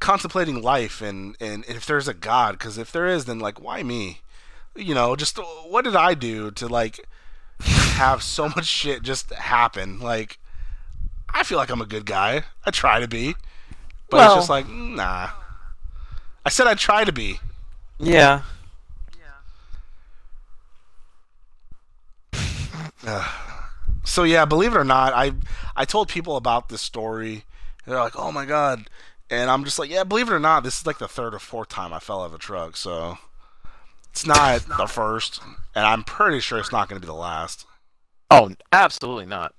contemplating 0.00 0.62
life 0.62 1.00
and 1.00 1.36
and 1.40 1.64
if 1.66 1.86
there's 1.86 2.06
a 2.08 2.14
God, 2.14 2.52
because 2.52 2.78
if 2.78 2.92
there 2.92 3.06
is, 3.06 3.24
then 3.24 3.38
like, 3.40 3.60
why 3.60 3.82
me? 3.82 4.20
You 4.76 4.94
know, 4.94 5.16
just 5.16 5.38
what 5.66 5.84
did 5.84 5.96
I 5.96 6.14
do 6.14 6.50
to 6.52 6.68
like 6.68 7.00
have 7.60 8.22
so 8.22 8.48
much 8.56 8.66
shit 8.66 9.02
just 9.02 9.32
happen? 9.32 9.98
Like, 9.98 10.38
I 11.32 11.42
feel 11.42 11.58
like 11.58 11.70
I'm 11.70 11.82
a 11.82 11.86
good 11.86 12.06
guy. 12.06 12.44
I 12.64 12.70
try 12.70 13.00
to 13.00 13.08
be, 13.08 13.34
but 14.08 14.18
it's 14.18 14.28
Well- 14.28 14.36
just 14.36 14.50
like, 14.50 14.68
nah. 14.68 15.30
I 16.46 16.50
said 16.50 16.66
I 16.68 16.74
try 16.74 17.04
to 17.04 17.12
be. 17.12 17.40
Yeah. 17.98 18.42
So 24.04 24.22
yeah, 24.22 24.44
believe 24.44 24.74
it 24.74 24.78
or 24.78 24.84
not, 24.84 25.12
I 25.14 25.32
I 25.74 25.84
told 25.84 26.08
people 26.08 26.36
about 26.36 26.68
this 26.68 26.82
story. 26.82 27.44
They're 27.86 27.98
like, 27.98 28.18
"Oh 28.18 28.32
my 28.32 28.44
god," 28.44 28.88
and 29.30 29.50
I'm 29.50 29.64
just 29.64 29.78
like, 29.78 29.90
"Yeah, 29.90 30.04
believe 30.04 30.28
it 30.28 30.34
or 30.34 30.38
not, 30.38 30.62
this 30.62 30.80
is 30.80 30.86
like 30.86 30.98
the 30.98 31.08
third 31.08 31.34
or 31.34 31.38
fourth 31.38 31.68
time 31.68 31.92
I 31.92 31.98
fell 31.98 32.22
out 32.22 32.26
of 32.26 32.34
a 32.34 32.38
truck, 32.38 32.76
so 32.76 33.18
it's 34.10 34.26
not 34.26 34.66
the 34.76 34.86
first, 34.86 35.40
and 35.74 35.86
I'm 35.86 36.04
pretty 36.04 36.40
sure 36.40 36.58
it's 36.58 36.72
not 36.72 36.88
going 36.88 37.00
to 37.00 37.04
be 37.04 37.10
the 37.10 37.14
last." 37.14 37.66
Oh, 38.30 38.52
absolutely 38.72 39.26
not. 39.26 39.54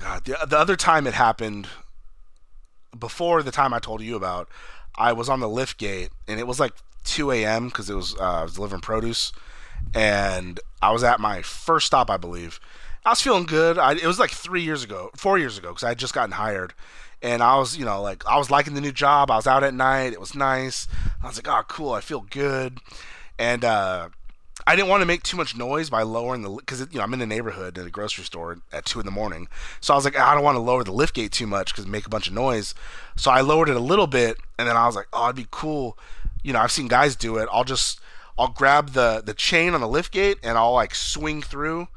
God, 0.00 0.24
the, 0.24 0.38
the 0.46 0.58
other 0.58 0.76
time 0.76 1.06
it 1.06 1.14
happened, 1.14 1.68
before 2.98 3.42
the 3.42 3.50
time 3.50 3.72
I 3.72 3.78
told 3.78 4.02
you 4.02 4.16
about, 4.16 4.48
I 4.96 5.12
was 5.12 5.28
on 5.28 5.40
the 5.40 5.48
lift 5.48 5.78
gate, 5.78 6.10
and 6.26 6.38
it 6.38 6.46
was 6.46 6.60
like 6.60 6.72
2 7.04 7.30
a.m. 7.32 7.68
because 7.68 7.90
it 7.90 7.94
was 7.94 8.14
uh, 8.16 8.40
I 8.40 8.42
was 8.42 8.54
delivering 8.54 8.82
produce, 8.82 9.32
and 9.94 10.60
I 10.82 10.90
was 10.92 11.04
at 11.04 11.20
my 11.20 11.42
first 11.42 11.86
stop, 11.86 12.10
I 12.10 12.16
believe. 12.16 12.60
I 13.06 13.10
was 13.10 13.20
feeling 13.20 13.44
good. 13.44 13.78
I, 13.78 13.92
it 13.92 14.06
was 14.06 14.18
like 14.18 14.30
three 14.30 14.62
years 14.62 14.82
ago, 14.82 15.10
four 15.16 15.38
years 15.38 15.58
ago, 15.58 15.68
because 15.68 15.84
I 15.84 15.90
had 15.90 15.98
just 15.98 16.14
gotten 16.14 16.32
hired, 16.32 16.72
and 17.22 17.42
I 17.42 17.56
was, 17.58 17.76
you 17.76 17.84
know, 17.84 18.02
like 18.02 18.26
I 18.26 18.36
was 18.38 18.50
liking 18.50 18.74
the 18.74 18.80
new 18.80 18.92
job. 18.92 19.30
I 19.30 19.36
was 19.36 19.46
out 19.46 19.62
at 19.62 19.74
night. 19.74 20.12
It 20.12 20.20
was 20.20 20.34
nice. 20.34 20.88
I 21.22 21.26
was 21.26 21.36
like, 21.36 21.48
oh, 21.48 21.62
cool. 21.68 21.92
I 21.92 22.00
feel 22.00 22.26
good, 22.30 22.80
and 23.38 23.64
uh, 23.64 24.08
I 24.66 24.76
didn't 24.76 24.88
want 24.88 25.02
to 25.02 25.06
make 25.06 25.22
too 25.22 25.36
much 25.36 25.54
noise 25.54 25.90
by 25.90 26.02
lowering 26.02 26.42
the 26.42 26.50
because 26.50 26.80
you 26.80 26.98
know 26.98 27.02
I'm 27.02 27.12
in 27.12 27.20
a 27.20 27.26
neighborhood 27.26 27.76
at 27.76 27.86
a 27.86 27.90
grocery 27.90 28.24
store 28.24 28.58
at 28.72 28.86
two 28.86 29.00
in 29.00 29.06
the 29.06 29.12
morning, 29.12 29.48
so 29.80 29.92
I 29.92 29.96
was 29.96 30.04
like 30.04 30.18
I 30.18 30.34
don't 30.34 30.44
want 30.44 30.56
to 30.56 30.60
lower 30.60 30.82
the 30.82 30.92
lift 30.92 31.14
gate 31.14 31.32
too 31.32 31.46
much 31.46 31.72
because 31.72 31.86
make 31.86 32.06
a 32.06 32.10
bunch 32.10 32.26
of 32.28 32.32
noise. 32.32 32.74
So 33.16 33.30
I 33.30 33.42
lowered 33.42 33.68
it 33.68 33.76
a 33.76 33.80
little 33.80 34.06
bit, 34.06 34.38
and 34.58 34.66
then 34.66 34.76
I 34.76 34.86
was 34.86 34.96
like, 34.96 35.08
oh, 35.12 35.24
it'd 35.26 35.36
be 35.36 35.46
cool. 35.50 35.98
You 36.42 36.54
know, 36.54 36.60
I've 36.60 36.72
seen 36.72 36.88
guys 36.88 37.16
do 37.16 37.36
it. 37.36 37.48
I'll 37.52 37.64
just 37.64 38.00
I'll 38.38 38.48
grab 38.48 38.90
the 38.90 39.22
the 39.24 39.34
chain 39.34 39.74
on 39.74 39.80
the 39.80 39.88
lift 39.88 40.12
gate 40.12 40.38
and 40.42 40.58
I'll 40.58 40.72
like 40.72 40.94
swing 40.94 41.42
through. 41.42 41.88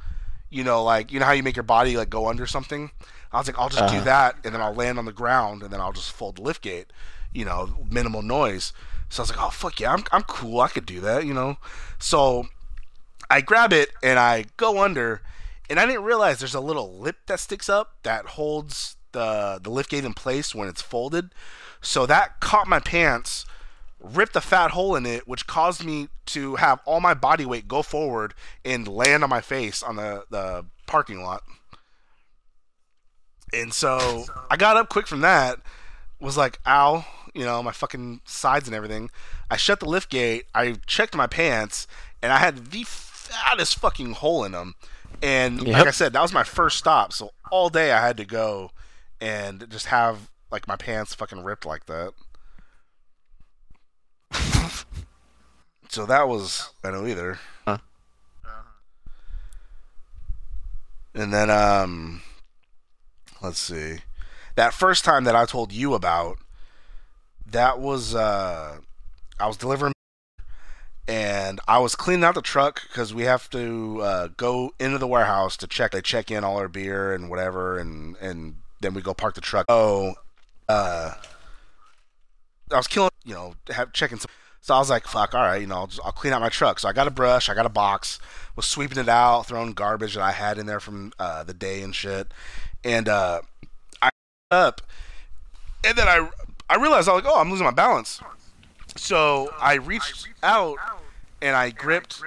You 0.50 0.64
know, 0.64 0.84
like 0.84 1.12
you 1.12 1.20
know 1.20 1.26
how 1.26 1.34
you 1.34 1.44
make 1.44 1.56
your 1.56 1.64
body 1.64 1.98
like 1.98 2.10
go 2.10 2.28
under 2.28 2.46
something. 2.48 2.92
I 3.32 3.38
was 3.40 3.48
like, 3.48 3.60
I'll 3.60 3.70
just 3.70 3.86
do 3.86 3.98
Uh-huh. 3.98 4.06
that, 4.06 4.36
and 4.46 4.54
then 4.54 4.62
I'll 4.62 4.74
land 4.74 4.98
on 4.98 5.06
the 5.06 5.12
ground, 5.12 5.62
and 5.64 5.72
then 5.74 5.82
I'll 5.82 5.92
just 5.94 6.12
fold 6.12 6.38
the 6.38 6.42
lift 6.44 6.62
gate. 6.62 6.92
You 7.34 7.46
know, 7.46 7.86
minimal 7.90 8.22
noise. 8.22 8.72
So 9.10 9.22
I 9.22 9.24
was 9.24 9.30
like, 9.32 9.42
oh 9.42 9.50
fuck 9.50 9.80
yeah, 9.80 9.94
I'm 9.94 10.04
I'm 10.12 10.24
cool. 10.24 10.62
I 10.62 10.70
could 10.70 10.86
do 10.86 11.02
that. 11.02 11.26
You 11.26 11.34
know, 11.34 11.58
so 12.00 12.48
I 13.30 13.42
grab 13.42 13.74
it 13.74 13.90
and 14.02 14.20
I 14.20 14.46
go 14.58 14.82
under, 14.84 15.22
and 15.70 15.80
I 15.80 15.86
didn't 15.86 16.04
realize 16.04 16.40
there's 16.40 16.56
a 16.56 16.60
little 16.62 16.98
lip 16.98 17.18
that 17.28 17.40
sticks 17.40 17.70
up 17.70 17.96
that 18.04 18.26
holds 18.26 18.96
the 19.12 19.60
the 19.62 19.70
lift 19.70 19.90
gate 19.90 20.06
in 20.06 20.14
place 20.14 20.56
when 20.56 20.68
it's 20.68 20.82
folded. 20.82 21.32
So 21.82 22.06
that 22.06 22.40
caught 22.40 22.68
my 22.68 22.80
pants, 22.80 23.46
ripped 24.00 24.36
a 24.36 24.42
fat 24.42 24.72
hole 24.72 24.96
in 24.96 25.06
it, 25.06 25.28
which 25.28 25.48
caused 25.48 25.84
me 25.84 26.08
to 26.28 26.56
have 26.56 26.80
all 26.86 27.00
my 27.00 27.14
body 27.14 27.46
weight 27.46 27.68
go 27.68 27.82
forward 27.82 28.34
and 28.64 28.88
land 28.88 29.24
on 29.24 29.30
my 29.30 29.42
face 29.42 29.82
on 29.82 29.96
the 29.96 30.26
the 30.30 30.66
parking 30.86 31.24
lot. 31.24 31.44
And 33.54 33.74
so 33.74 34.26
I 34.52 34.58
got 34.58 34.78
up 34.78 34.90
quick 34.90 35.08
from 35.08 35.22
that, 35.22 35.60
was 36.20 36.38
like, 36.38 36.60
ow, 36.66 37.06
you 37.34 37.46
know, 37.46 37.64
my 37.64 37.72
fucking 37.72 38.22
sides 38.26 38.68
and 38.68 38.76
everything. 38.76 39.10
I 39.50 39.58
shut 39.58 39.80
the 39.80 39.88
lift 39.88 40.10
gate, 40.10 40.46
I 40.54 40.76
checked 40.86 41.16
my 41.16 41.28
pants, 41.28 41.88
and 42.22 42.34
I 42.34 42.38
had 42.38 42.72
the 42.72 42.84
fattest 42.84 43.80
fucking 43.80 44.14
hole 44.14 44.44
in 44.44 44.52
them. 44.52 44.76
And 45.22 45.66
like 45.66 45.88
I 45.88 45.92
said, 45.92 46.14
that 46.14 46.22
was 46.22 46.34
my 46.34 46.44
first 46.44 46.78
stop. 46.78 47.14
So 47.14 47.32
all 47.52 47.70
day 47.70 47.92
I 47.92 48.06
had 48.06 48.18
to 48.18 48.26
go 48.26 48.72
and 49.22 49.68
just 49.70 49.88
have 49.88 50.30
like 50.52 50.68
my 50.68 50.76
pants 50.76 51.14
fucking 51.14 51.44
ripped 51.44 51.66
like 51.66 51.86
that. 51.86 52.14
So 55.90 56.06
that 56.06 56.28
was 56.28 56.70
I 56.84 56.92
don't 56.92 57.04
know 57.04 57.10
either. 57.10 57.40
Huh. 57.66 57.78
And 61.14 61.34
then 61.34 61.50
um 61.50 62.22
let's 63.42 63.60
see. 63.60 64.00
That 64.56 64.74
first 64.74 65.04
time 65.06 65.24
that 65.26 65.36
I 65.36 65.46
told 65.46 65.72
you 65.72 65.94
about 65.94 66.38
that 67.46 67.80
was 67.80 68.16
uh 68.16 68.78
I 69.40 69.48
was 69.48 69.58
delivering 69.58 69.94
and 71.08 71.60
I 71.68 71.80
was 71.80 71.96
cleaning 71.96 72.26
out 72.26 72.36
the 72.36 72.42
truck 72.42 72.82
because 72.88 73.14
we 73.14 73.24
have 73.24 73.50
to 73.52 74.02
uh, 74.02 74.28
go 74.36 74.74
into 74.80 74.98
the 74.98 75.08
warehouse 75.08 75.56
to 75.58 75.68
check. 75.68 75.92
They 75.92 76.02
check 76.02 76.30
in 76.30 76.44
all 76.44 76.58
our 76.58 76.68
beer 76.68 77.14
and 77.14 77.30
whatever, 77.30 77.80
and 77.80 78.18
and 78.18 78.56
then 78.82 78.94
we 78.94 79.02
go 79.02 79.14
park 79.14 79.36
the 79.36 79.42
truck. 79.42 79.66
Oh, 79.70 80.16
uh, 80.68 81.14
I 82.72 82.76
was 82.76 82.88
killing, 82.88 83.12
you 83.24 83.34
know, 83.34 83.54
have, 83.70 83.94
checking 83.94 84.18
some. 84.18 84.30
So 84.62 84.74
I 84.74 84.80
was 84.80 84.90
like, 84.90 85.08
fuck, 85.08 85.34
all 85.34 85.44
right, 85.44 85.62
you 85.62 85.68
know, 85.68 85.76
I'll, 85.76 85.88
just, 85.88 86.02
I'll 86.04 86.12
clean 86.12 86.34
out 86.34 86.42
my 86.42 86.50
truck. 86.50 86.80
So 86.80 86.90
I 86.90 86.94
got 86.94 87.08
a 87.08 87.12
brush, 87.12 87.50
I 87.50 87.54
got 87.54 87.66
a 87.66 87.70
box, 87.70 88.20
was 88.56 88.66
sweeping 88.66 88.98
it 88.98 89.08
out, 89.08 89.44
throwing 89.44 89.74
garbage 89.74 90.16
that 90.16 90.24
I 90.24 90.32
had 90.32 90.58
in 90.58 90.66
there 90.66 90.80
from 90.80 91.14
uh, 91.20 91.44
the 91.44 91.54
day 91.54 91.82
and 91.82 91.96
shit, 91.96 92.28
and 92.84 93.08
uh, 93.08 93.42
I 94.02 94.10
up, 94.52 94.82
and 95.86 95.98
then 95.98 96.08
I 96.08 96.30
I 96.70 96.76
realized 96.76 97.08
I 97.08 97.14
was 97.14 97.24
like, 97.24 97.34
oh, 97.34 97.40
I'm 97.40 97.50
losing 97.50 97.66
my 97.66 97.72
balance. 97.72 98.20
So 98.96 99.54
I 99.60 99.76
reached 99.76 100.28
out 100.44 100.78
and 101.42 101.56
I 101.56 101.70
gripped 101.70 102.22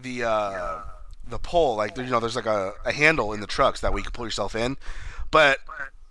the 0.00 0.24
uh, 0.24 0.82
the 1.28 1.38
pole, 1.38 1.76
like 1.76 1.96
you 1.96 2.04
know, 2.04 2.20
there's 2.20 2.36
like 2.36 2.46
a, 2.46 2.74
a 2.84 2.92
handle 2.92 3.32
in 3.32 3.40
the 3.40 3.46
trucks 3.46 3.80
that 3.80 3.92
way 3.92 4.00
you 4.00 4.04
can 4.04 4.12
pull 4.12 4.26
yourself 4.26 4.54
in. 4.54 4.76
But 5.30 5.58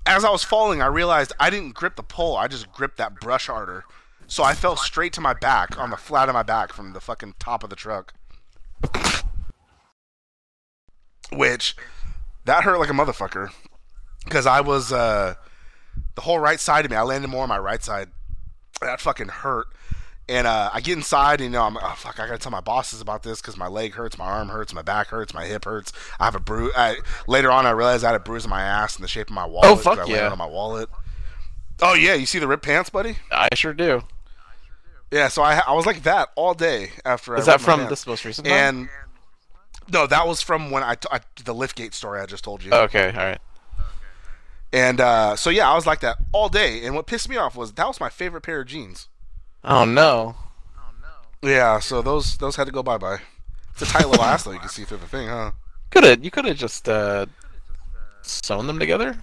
as 0.06 0.26
I 0.26 0.32
was 0.32 0.44
falling, 0.44 0.82
I 0.82 0.88
realized 0.88 1.34
I 1.40 1.50
didn't 1.50 1.76
grip 1.76 1.96
the 1.96 2.04
pole. 2.04 2.36
I 2.36 2.48
just 2.48 2.72
gripped 2.74 2.98
that 2.98 3.20
brush 3.20 3.48
harder. 3.48 3.86
So 4.32 4.46
I 4.46 4.54
fell 4.54 4.78
straight 4.78 5.12
to 5.14 5.22
my 5.22 5.34
back 5.34 5.78
on 5.78 5.90
the 5.90 5.98
flat 5.98 6.30
of 6.30 6.34
my 6.34 6.42
back 6.42 6.72
from 6.72 6.94
the 6.94 7.02
fucking 7.02 7.36
top 7.38 7.66
of 7.66 7.70
the 7.70 7.76
truck. 7.76 8.14
Which 11.34 11.76
that 12.46 12.64
hurt 12.64 12.80
like 12.80 12.90
a 12.90 12.94
motherfucker 12.94 13.50
because 14.24 14.46
I 14.46 14.62
was 14.62 14.94
uh, 14.94 15.34
the 16.16 16.22
whole 16.22 16.40
right 16.40 16.62
side 16.62 16.86
of 16.86 16.92
me. 16.92 16.96
I 16.96 17.02
landed 17.02 17.28
more 17.28 17.44
on 17.44 17.50
my 17.50 17.60
right 17.60 17.84
side. 17.84 18.08
That 18.80 19.02
fucking 19.02 19.28
hurt. 19.28 19.68
And 20.30 20.48
uh, 20.48 20.70
I 20.74 20.80
get 20.80 20.96
inside, 20.96 21.42
and 21.42 21.52
you 21.52 21.60
know, 21.60 21.64
I'm 21.64 21.76
oh 21.76 21.94
fuck, 21.98 22.18
I 22.18 22.26
gotta 22.26 22.38
tell 22.38 22.54
my 22.54 22.62
bosses 22.62 23.02
about 23.02 23.24
this 23.24 23.42
because 23.42 23.58
my 23.58 23.68
leg 23.68 23.96
hurts, 23.96 24.18
my 24.18 24.24
arm 24.28 24.48
hurts, 24.48 24.74
my 24.74 24.82
back 24.82 25.08
hurts, 25.08 25.34
my 25.34 25.44
hip 25.44 25.66
hurts. 25.66 25.92
I 26.22 26.24
have 26.24 26.36
a 26.36 26.40
bruise. 26.40 26.72
I, 26.78 26.96
later 27.28 27.52
on, 27.52 27.66
I 27.66 27.72
realized 27.72 28.06
I 28.06 28.12
had 28.14 28.16
a 28.16 28.24
bruise 28.24 28.46
on 28.46 28.50
my 28.50 28.62
ass 28.62 28.96
in 28.96 29.02
the 29.02 29.10
shape 29.10 29.28
of 29.28 29.34
my 29.36 29.46
wallet. 29.46 29.84
'cause 29.84 29.84
fuck 29.84 30.00
I 30.00 30.06
yeah. 30.06 30.30
On 30.30 30.38
my 30.38 30.46
wallet. 30.46 30.88
Oh 31.82 31.96
yeah, 31.96 32.14
you 32.14 32.26
see 32.26 32.40
the 32.40 32.48
ripped 32.48 32.64
pants, 32.64 32.90
buddy? 32.90 33.18
I 33.30 33.50
sure 33.56 33.74
do. 33.74 34.04
Yeah. 35.12 35.28
So 35.28 35.42
I 35.42 35.62
I 35.68 35.74
was 35.74 35.86
like 35.86 36.04
that 36.04 36.30
all 36.36 36.54
day 36.54 36.92
after. 37.06 37.36
Is 37.36 37.48
I 37.48 37.54
that 37.54 37.62
from 37.62 37.88
this 37.90 38.06
most 38.08 38.26
recent 38.26 38.48
time? 38.48 38.56
And 38.56 38.90
no, 39.92 40.08
that 40.08 40.26
was 40.28 40.42
from 40.42 40.72
when 40.72 40.84
I, 40.84 40.96
t- 40.96 41.10
I 41.12 41.20
the 41.44 41.54
liftgate 41.54 41.94
story 41.94 42.22
I 42.22 42.26
just 42.26 42.44
told 42.44 42.64
you. 42.64 42.72
Okay, 42.74 43.08
all 43.10 43.26
right. 43.26 43.40
And 44.74 45.02
uh, 45.02 45.36
so 45.36 45.50
yeah, 45.50 45.70
I 45.70 45.76
was 45.76 45.86
like 45.86 46.00
that 46.00 46.18
all 46.32 46.48
day. 46.48 46.86
And 46.86 46.96
what 46.96 47.06
pissed 47.08 47.28
me 47.28 47.36
off 47.36 47.56
was 47.58 47.74
that 47.74 47.88
was 47.88 48.00
my 48.00 48.10
favorite 48.10 48.42
pair 48.42 48.62
of 48.62 48.68
jeans. 48.68 49.10
Oh 49.64 49.84
no. 49.86 50.36
Oh 50.78 50.82
no. 51.44 51.50
Yeah, 51.50 51.80
so 51.80 52.02
those 52.02 52.38
those 52.38 52.56
had 52.56 52.68
to 52.68 52.72
go 52.72 52.82
bye 52.82 52.98
bye. 52.98 53.20
It's 53.74 53.82
a 53.82 53.86
tight 53.86 54.08
little 54.08 54.24
ass 54.32 54.44
though. 54.44 54.52
You 54.52 54.60
can 54.60 54.70
see 54.70 54.86
through 54.86 55.00
the 55.00 55.08
thing, 55.08 55.28
huh? 55.28 55.52
Could 55.90 56.04
have 56.06 56.24
you 56.24 56.32
could 56.32 56.46
have 56.46 56.58
just 56.58 56.88
uh, 56.88 57.26
sewn 58.22 58.68
them 58.68 58.80
together 58.80 59.18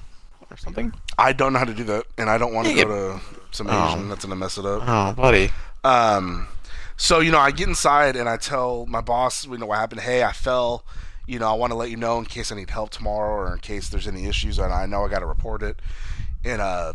or 0.50 0.56
something. 0.58 0.92
I 1.16 1.32
don't 1.32 1.52
know 1.54 1.58
how 1.60 1.64
to 1.64 1.74
do 1.74 1.84
that, 1.84 2.04
and 2.18 2.28
I 2.28 2.36
don't 2.36 2.52
want 2.52 2.66
to 2.68 2.74
Yeah, 2.74 2.84
go 2.84 3.18
to 3.18 3.20
some 3.52 3.68
Oh. 3.70 3.88
Asian 3.88 4.08
that's 4.10 4.24
gonna 4.26 4.36
mess 4.36 4.58
it 4.58 4.66
up. 4.66 4.82
Oh, 4.86 5.12
buddy. 5.12 5.50
Um, 5.88 6.48
so 6.96 7.20
you 7.20 7.30
know, 7.32 7.38
I 7.38 7.50
get 7.50 7.68
inside 7.68 8.14
and 8.16 8.28
I 8.28 8.36
tell 8.36 8.84
my 8.86 9.00
boss, 9.00 9.46
you 9.46 9.56
know, 9.56 9.66
what 9.66 9.78
happened. 9.78 10.02
Hey, 10.02 10.22
I 10.22 10.32
fell. 10.32 10.84
You 11.26 11.38
know, 11.38 11.48
I 11.48 11.54
want 11.54 11.72
to 11.72 11.76
let 11.76 11.90
you 11.90 11.96
know 11.96 12.18
in 12.18 12.24
case 12.24 12.50
I 12.50 12.56
need 12.56 12.70
help 12.70 12.90
tomorrow 12.90 13.30
or 13.48 13.52
in 13.52 13.58
case 13.60 13.88
there's 13.88 14.08
any 14.08 14.26
issues, 14.26 14.58
and 14.58 14.72
I 14.72 14.86
know 14.86 15.04
I 15.04 15.08
got 15.08 15.18
to 15.20 15.26
report 15.26 15.62
it. 15.62 15.80
And 16.44 16.60
uh, 16.62 16.94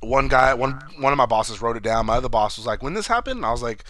one 0.00 0.28
guy, 0.28 0.54
one 0.54 0.80
one 0.98 1.12
of 1.12 1.16
my 1.16 1.26
bosses 1.26 1.60
wrote 1.62 1.76
it 1.76 1.82
down. 1.82 2.06
My 2.06 2.16
other 2.16 2.28
boss 2.28 2.56
was 2.56 2.66
like, 2.66 2.82
"When 2.82 2.94
this 2.94 3.06
happened?" 3.06 3.38
And 3.38 3.46
I 3.46 3.50
was 3.52 3.62
like, 3.62 3.84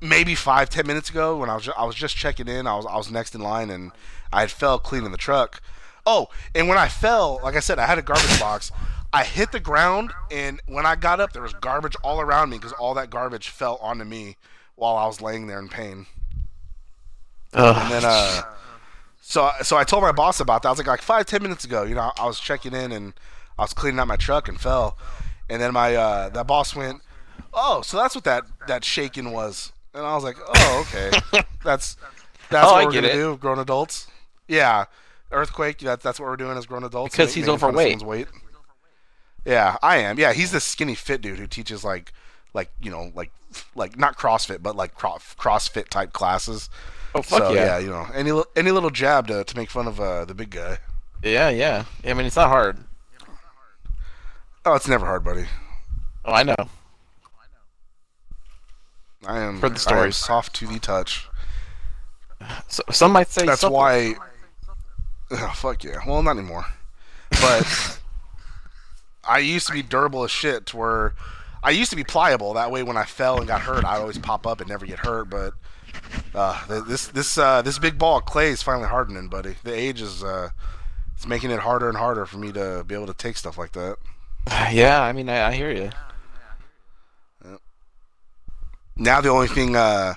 "Maybe 0.00 0.34
five, 0.34 0.68
ten 0.68 0.86
minutes 0.86 1.10
ago." 1.10 1.36
When 1.36 1.50
I 1.50 1.54
was 1.54 1.64
ju- 1.64 1.72
I 1.76 1.84
was 1.84 1.94
just 1.94 2.16
checking 2.16 2.48
in, 2.48 2.66
I 2.66 2.76
was 2.76 2.86
I 2.86 2.96
was 2.96 3.10
next 3.10 3.34
in 3.34 3.40
line, 3.40 3.70
and 3.70 3.92
I 4.32 4.40
had 4.40 4.50
fell 4.50 4.78
cleaning 4.78 5.12
the 5.12 5.18
truck. 5.18 5.60
Oh, 6.06 6.28
and 6.54 6.68
when 6.68 6.78
I 6.78 6.88
fell, 6.88 7.40
like 7.42 7.54
I 7.54 7.60
said, 7.60 7.78
I 7.78 7.86
had 7.86 7.98
a 7.98 8.02
garbage 8.02 8.40
box. 8.40 8.72
I 9.12 9.24
hit 9.24 9.52
the 9.52 9.60
ground, 9.60 10.12
and 10.30 10.60
when 10.66 10.84
I 10.84 10.94
got 10.96 11.18
up, 11.20 11.32
there 11.32 11.42
was 11.42 11.54
garbage 11.54 11.96
all 12.04 12.20
around 12.20 12.50
me 12.50 12.58
because 12.58 12.72
all 12.72 12.94
that 12.94 13.08
garbage 13.10 13.48
fell 13.48 13.76
onto 13.80 14.04
me 14.04 14.36
while 14.76 14.96
I 14.96 15.06
was 15.06 15.20
laying 15.22 15.46
there 15.46 15.58
in 15.58 15.68
pain. 15.68 16.06
Ugh. 17.54 17.76
And 17.80 17.90
then, 17.92 18.02
uh, 18.04 18.42
So 19.20 19.50
so 19.62 19.76
I 19.76 19.84
told 19.84 20.02
my 20.02 20.12
boss 20.12 20.40
about 20.40 20.62
that. 20.62 20.68
I 20.68 20.72
was 20.72 20.78
like 20.78 20.86
like 20.86 21.02
five 21.02 21.26
ten 21.26 21.42
minutes 21.42 21.64
ago. 21.64 21.82
You 21.84 21.94
know, 21.94 22.12
I 22.18 22.26
was 22.26 22.40
checking 22.40 22.74
in 22.74 22.92
and 22.92 23.14
I 23.58 23.62
was 23.62 23.72
cleaning 23.74 23.98
out 24.00 24.08
my 24.08 24.16
truck 24.16 24.48
and 24.48 24.60
fell, 24.60 24.96
and 25.48 25.60
then 25.60 25.72
my 25.72 25.94
uh, 25.94 26.28
that 26.30 26.46
boss 26.46 26.74
went, 26.76 27.02
oh, 27.52 27.82
so 27.82 27.96
that's 27.96 28.14
what 28.14 28.24
that 28.24 28.44
that 28.68 28.84
shaking 28.84 29.32
was, 29.32 29.72
and 29.94 30.04
I 30.06 30.14
was 30.14 30.24
like, 30.24 30.36
oh, 30.46 30.86
okay, 30.88 31.10
that's 31.64 31.96
that's 32.50 32.70
Oh, 32.70 32.72
what 32.72 32.82
I 32.82 32.84
we're 32.86 32.92
gonna 32.92 33.08
it. 33.08 33.12
do, 33.14 33.36
grown 33.36 33.58
adults. 33.58 34.06
Yeah, 34.46 34.86
earthquake. 35.32 35.78
That's 35.78 36.02
that's 36.02 36.20
what 36.20 36.26
we're 36.28 36.36
doing 36.36 36.56
as 36.56 36.66
grown 36.66 36.84
adults. 36.84 37.16
Because 37.16 37.34
he's 37.34 37.46
making 37.46 37.58
fun 37.58 37.74
of 37.74 37.74
overweight. 37.76 38.02
weight. 38.02 38.28
Yeah, 39.48 39.76
I 39.82 39.96
am. 39.98 40.18
Yeah, 40.18 40.32
he's 40.34 40.52
the 40.52 40.60
skinny 40.60 40.94
fit 40.94 41.22
dude 41.22 41.38
who 41.38 41.46
teaches 41.46 41.82
like 41.82 42.12
like 42.52 42.70
you 42.82 42.90
know 42.90 43.10
like 43.14 43.30
like 43.74 43.98
not 43.98 44.18
CrossFit 44.18 44.62
but 44.62 44.76
like 44.76 44.94
cro- 44.94 45.18
CrossFit 45.38 45.88
type 45.88 46.12
classes. 46.12 46.68
Oh 47.14 47.22
fuck 47.22 47.38
so 47.44 47.52
yeah. 47.54 47.78
you 47.78 47.88
know 47.88 48.06
any 48.14 48.30
any 48.56 48.70
little 48.70 48.90
jab 48.90 49.26
to, 49.28 49.44
to 49.44 49.56
make 49.56 49.70
fun 49.70 49.88
of 49.88 49.98
uh, 49.98 50.24
the 50.26 50.34
big 50.34 50.50
guy. 50.50 50.78
yeah, 51.22 51.48
yeah. 51.48 51.84
I 52.04 52.12
mean, 52.14 52.26
it's 52.26 52.36
not 52.36 52.48
hard. 52.48 52.76
Oh, 54.66 54.74
it's 54.74 54.86
never 54.86 55.06
hard, 55.06 55.24
buddy. 55.24 55.46
Oh, 56.26 56.32
I 56.32 56.42
know. 56.42 56.56
I 59.26 59.40
am 59.40 59.58
For 59.58 59.68
the 59.70 59.74
I 59.74 59.76
am 59.76 59.78
stories. 59.78 60.16
soft 60.16 60.54
to 60.56 60.66
the 60.66 60.78
touch. 60.78 61.26
So, 62.68 62.82
some 62.90 63.12
might 63.12 63.28
say 63.28 63.46
That's 63.46 63.62
something. 63.62 63.74
why. 63.74 64.14
Oh, 65.30 65.52
fuck 65.56 65.82
yeah. 65.84 65.98
Well, 66.06 66.22
not 66.22 66.36
anymore. 66.36 66.66
But 67.30 67.97
I 69.28 69.38
used 69.38 69.66
to 69.66 69.72
be 69.72 69.82
durable 69.82 70.24
as 70.24 70.30
shit. 70.30 70.66
To 70.66 70.76
where 70.76 71.14
I 71.62 71.70
used 71.70 71.90
to 71.90 71.96
be 71.96 72.04
pliable. 72.04 72.54
That 72.54 72.70
way, 72.70 72.82
when 72.82 72.96
I 72.96 73.04
fell 73.04 73.38
and 73.38 73.46
got 73.46 73.60
hurt, 73.60 73.84
I'd 73.84 73.98
always 73.98 74.18
pop 74.18 74.46
up 74.46 74.60
and 74.60 74.68
never 74.68 74.86
get 74.86 75.00
hurt. 75.00 75.28
But 75.30 75.54
uh, 76.34 76.82
this 76.82 77.08
this 77.08 77.36
uh, 77.38 77.62
this 77.62 77.78
big 77.78 77.98
ball 77.98 78.18
of 78.18 78.24
clay 78.24 78.48
is 78.50 78.62
finally 78.62 78.88
hardening, 78.88 79.28
buddy. 79.28 79.56
The 79.62 79.74
age 79.74 80.00
is 80.00 80.22
uh, 80.22 80.50
it's 81.14 81.26
making 81.26 81.50
it 81.50 81.60
harder 81.60 81.88
and 81.88 81.98
harder 81.98 82.26
for 82.26 82.38
me 82.38 82.52
to 82.52 82.84
be 82.86 82.94
able 82.94 83.06
to 83.06 83.14
take 83.14 83.36
stuff 83.36 83.58
like 83.58 83.72
that. 83.72 83.96
Yeah, 84.72 85.02
I 85.02 85.12
mean, 85.12 85.28
I, 85.28 85.48
I 85.48 85.52
hear 85.52 85.70
you. 85.70 85.90
Now 88.96 89.20
the 89.20 89.28
only 89.28 89.46
thing 89.46 89.76
uh, 89.76 90.14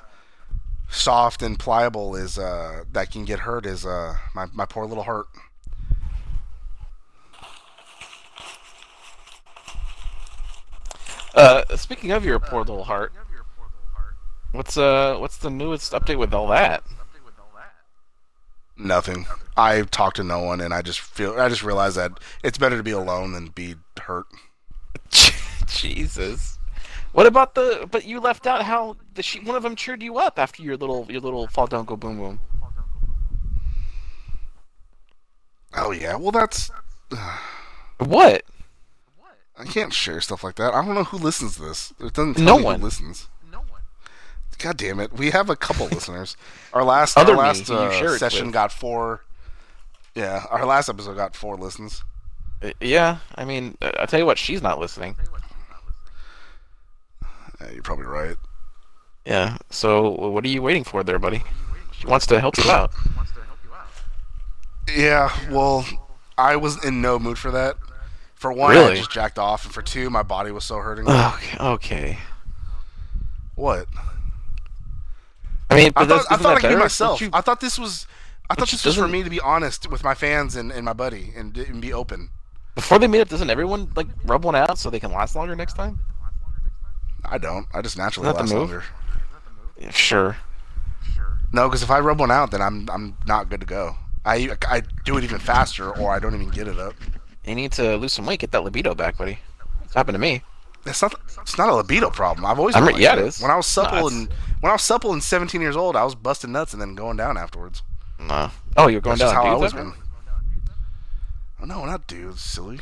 soft 0.89 1.41
and 1.41 1.57
pliable 1.57 2.15
is 2.15 2.37
uh, 2.39 2.83
that 2.91 3.11
can 3.11 3.25
get 3.25 3.39
hurt 3.39 3.65
is 3.65 3.85
uh, 3.85 4.15
my 4.33 4.47
my 4.53 4.65
poor 4.65 4.85
little 4.85 5.03
heart. 5.03 5.27
Uh, 11.33 11.63
speaking 11.77 12.11
of 12.11 12.25
your 12.25 12.39
poor 12.39 12.59
little 12.59 12.83
heart, 12.83 13.13
what's 14.51 14.77
uh, 14.77 15.15
what's 15.17 15.37
the 15.37 15.49
newest 15.49 15.93
update 15.93 16.17
with 16.17 16.33
all 16.33 16.47
that? 16.47 16.83
Nothing. 18.77 19.25
I 19.55 19.83
talked 19.83 20.15
to 20.17 20.23
no 20.23 20.39
one, 20.39 20.59
and 20.59 20.73
I 20.73 20.81
just 20.81 20.99
feel 20.99 21.39
I 21.39 21.47
just 21.49 21.63
realized 21.63 21.97
that 21.97 22.19
it's 22.43 22.57
better 22.57 22.77
to 22.77 22.83
be 22.83 22.91
alone 22.91 23.33
than 23.33 23.47
be 23.47 23.75
hurt. 24.01 24.25
Jesus. 25.67 26.57
What 27.13 27.25
about 27.25 27.55
the? 27.55 27.87
But 27.89 28.05
you 28.05 28.19
left 28.19 28.47
out 28.47 28.63
how 28.63 28.97
the 29.13 29.23
she, 29.23 29.39
one 29.39 29.55
of 29.55 29.63
them 29.63 29.75
cheered 29.75 30.01
you 30.01 30.17
up 30.17 30.39
after 30.39 30.63
your 30.63 30.77
little 30.77 31.05
your 31.09 31.21
little 31.21 31.47
fall 31.47 31.67
down 31.67 31.85
go 31.85 31.95
boom 31.95 32.17
boom. 32.17 32.39
Oh 35.75 35.91
yeah, 35.91 36.15
well 36.15 36.31
that's 36.31 36.71
What? 37.99 38.43
I 39.61 39.65
can't 39.65 39.93
share 39.93 40.19
stuff 40.21 40.43
like 40.43 40.55
that. 40.55 40.73
I 40.73 40.83
don't 40.83 40.95
know 40.95 41.03
who 41.03 41.17
listens 41.17 41.55
to 41.55 41.61
this. 41.61 41.93
It 41.99 42.13
doesn't 42.13 42.35
tell 42.35 42.43
No 42.45 42.57
me 42.57 42.63
one. 42.65 42.79
who 42.79 42.85
listens. 42.85 43.27
God 44.57 44.77
damn 44.77 44.99
it, 44.99 45.13
we 45.13 45.31
have 45.31 45.49
a 45.49 45.55
couple 45.55 45.87
listeners. 45.91 46.37
Our 46.71 46.83
last 46.83 47.17
Other 47.17 47.31
our 47.33 47.37
last 47.39 47.67
who 47.67 47.73
you 47.73 47.79
uh, 47.79 47.91
share 47.91 48.15
it 48.15 48.19
session 48.19 48.47
with. 48.47 48.53
got 48.53 48.71
four. 48.71 49.21
Yeah, 50.13 50.45
our 50.51 50.65
last 50.67 50.87
episode 50.89 51.15
got 51.15 51.35
four 51.35 51.55
listens. 51.57 52.03
Uh, 52.61 52.71
Yeah, 52.79 53.17
I 53.33 53.43
mean, 53.45 53.75
uh, 53.81 53.91
I 53.99 54.05
tell 54.05 54.19
you 54.19 54.25
what, 54.25 54.37
she's 54.37 54.61
not 54.61 54.77
listening. 54.79 55.15
Yeah, 57.59 57.71
you're 57.71 57.81
probably 57.81 58.05
right. 58.05 58.35
Yeah. 59.25 59.57
So 59.71 60.09
what 60.11 60.43
are 60.45 60.49
you 60.49 60.61
waiting 60.61 60.83
for 60.83 61.03
there, 61.03 61.17
buddy? 61.17 61.43
She 61.93 62.05
wants 62.07 62.27
to 62.27 62.39
help 62.39 62.57
you 62.63 62.69
out. 62.69 62.91
Yeah, 64.95 65.31
well, 65.49 65.85
I 66.37 66.55
was 66.55 66.83
in 66.83 67.01
no 67.01 67.17
mood 67.19 67.37
for 67.37 67.49
that. 67.51 67.77
For 68.41 68.51
one, 68.51 68.75
I 68.75 68.95
just 68.95 69.11
jacked 69.11 69.37
off, 69.37 69.65
and 69.65 69.71
for 69.73 69.83
two, 69.83 70.09
my 70.09 70.23
body 70.23 70.49
was 70.51 70.63
so 70.63 70.77
hurting. 70.77 71.07
Okay. 71.07 71.57
Okay. 71.59 72.17
what? 73.53 73.85
I 75.69 75.75
mean, 75.75 75.91
I 75.95 76.05
thought, 76.07 76.21
isn't 76.21 76.31
I 76.31 76.35
that 76.37 76.41
thought 76.41 76.57
I 76.57 76.59
could 76.61 76.69
be 76.69 76.75
myself. 76.75 77.21
You- 77.21 77.29
I 77.33 77.41
thought 77.41 77.61
this 77.61 77.77
was, 77.77 78.07
I 78.49 78.55
thought 78.55 78.71
you- 78.71 78.77
this 78.79 78.85
was 78.85 78.95
for 78.95 79.07
me 79.07 79.21
to 79.21 79.29
be 79.29 79.39
honest 79.39 79.91
with 79.91 80.03
my 80.03 80.15
fans 80.15 80.55
and, 80.55 80.71
and 80.71 80.83
my 80.83 80.93
buddy 80.93 81.31
and, 81.37 81.55
and 81.55 81.79
be 81.83 81.93
open. 81.93 82.29
before 82.73 82.97
they 82.97 83.05
meet 83.07 83.21
up, 83.21 83.29
doesn't 83.29 83.51
everyone 83.51 83.91
like 83.95 84.07
rub 84.25 84.43
one 84.43 84.55
out 84.55 84.79
so 84.79 84.89
they 84.89 84.99
can 84.99 85.11
last 85.11 85.35
longer 85.35 85.55
next 85.55 85.73
time? 85.75 85.99
I 87.23 87.37
don't. 87.37 87.67
I 87.75 87.83
just 87.83 87.95
naturally 87.95 88.25
Not 88.25 88.37
the 88.37 88.41
last 88.41 88.53
move. 88.53 88.69
longer. 88.71 88.83
Yeah, 89.79 89.91
sure. 89.91 90.37
No, 91.53 91.67
because 91.69 91.83
if 91.83 91.91
I 91.91 91.99
rub 91.99 92.19
one 92.19 92.31
out, 92.31 92.49
then 92.49 92.61
I'm 92.63 92.89
I'm 92.91 93.15
not 93.27 93.49
good 93.49 93.59
to 93.59 93.67
go. 93.67 93.97
I 94.25 94.49
I 94.67 94.81
do 95.05 95.17
it 95.17 95.23
even 95.23 95.37
faster, 95.39 95.91
or 95.95 96.11
I 96.11 96.17
don't 96.17 96.33
even 96.33 96.49
get 96.49 96.67
it 96.67 96.79
up. 96.79 96.95
You 97.45 97.55
need 97.55 97.71
to 97.73 97.97
lose 97.97 98.13
some 98.13 98.25
weight, 98.25 98.39
get 98.39 98.51
that 98.51 98.63
libido 98.63 98.93
back, 98.93 99.17
buddy. 99.17 99.39
It's 99.83 99.93
happened 99.93 100.15
to 100.15 100.19
me. 100.19 100.43
It's 100.85 101.01
not. 101.01 101.13
It's 101.41 101.57
not 101.57 101.69
a 101.69 101.75
libido 101.75 102.09
problem. 102.09 102.45
I've 102.45 102.59
always. 102.59 102.75
I'm 102.75 102.85
like 102.85 102.97
yeah, 102.97 103.13
it 103.13 103.17
that. 103.17 103.25
is. 103.25 103.41
When 103.41 103.51
I 103.51 103.55
was 103.55 103.67
supple 103.67 103.99
No, 103.99 104.07
and 104.07 104.29
when 104.61 104.69
I 104.69 104.73
was 104.73 104.81
supple 104.81 105.13
and 105.13 105.23
17 105.23 105.61
years 105.61 105.75
old, 105.75 105.95
I 105.95 106.03
was 106.03 106.15
busting 106.15 106.51
nuts 106.51 106.73
and 106.73 106.81
then 106.81 106.95
going 106.95 107.17
down 107.17 107.37
afterwards. 107.37 107.83
No. 108.19 108.49
Oh, 108.77 108.87
you're 108.87 109.01
going 109.01 109.17
That's 109.17 109.31
just 109.31 109.35
down. 109.35 109.45
how 109.45 109.51
I 109.51 109.53
always 109.53 109.73
been. 109.73 109.93
Oh, 111.61 111.65
no, 111.65 111.85
not 111.85 112.07
dudes, 112.07 112.41
silly. 112.41 112.79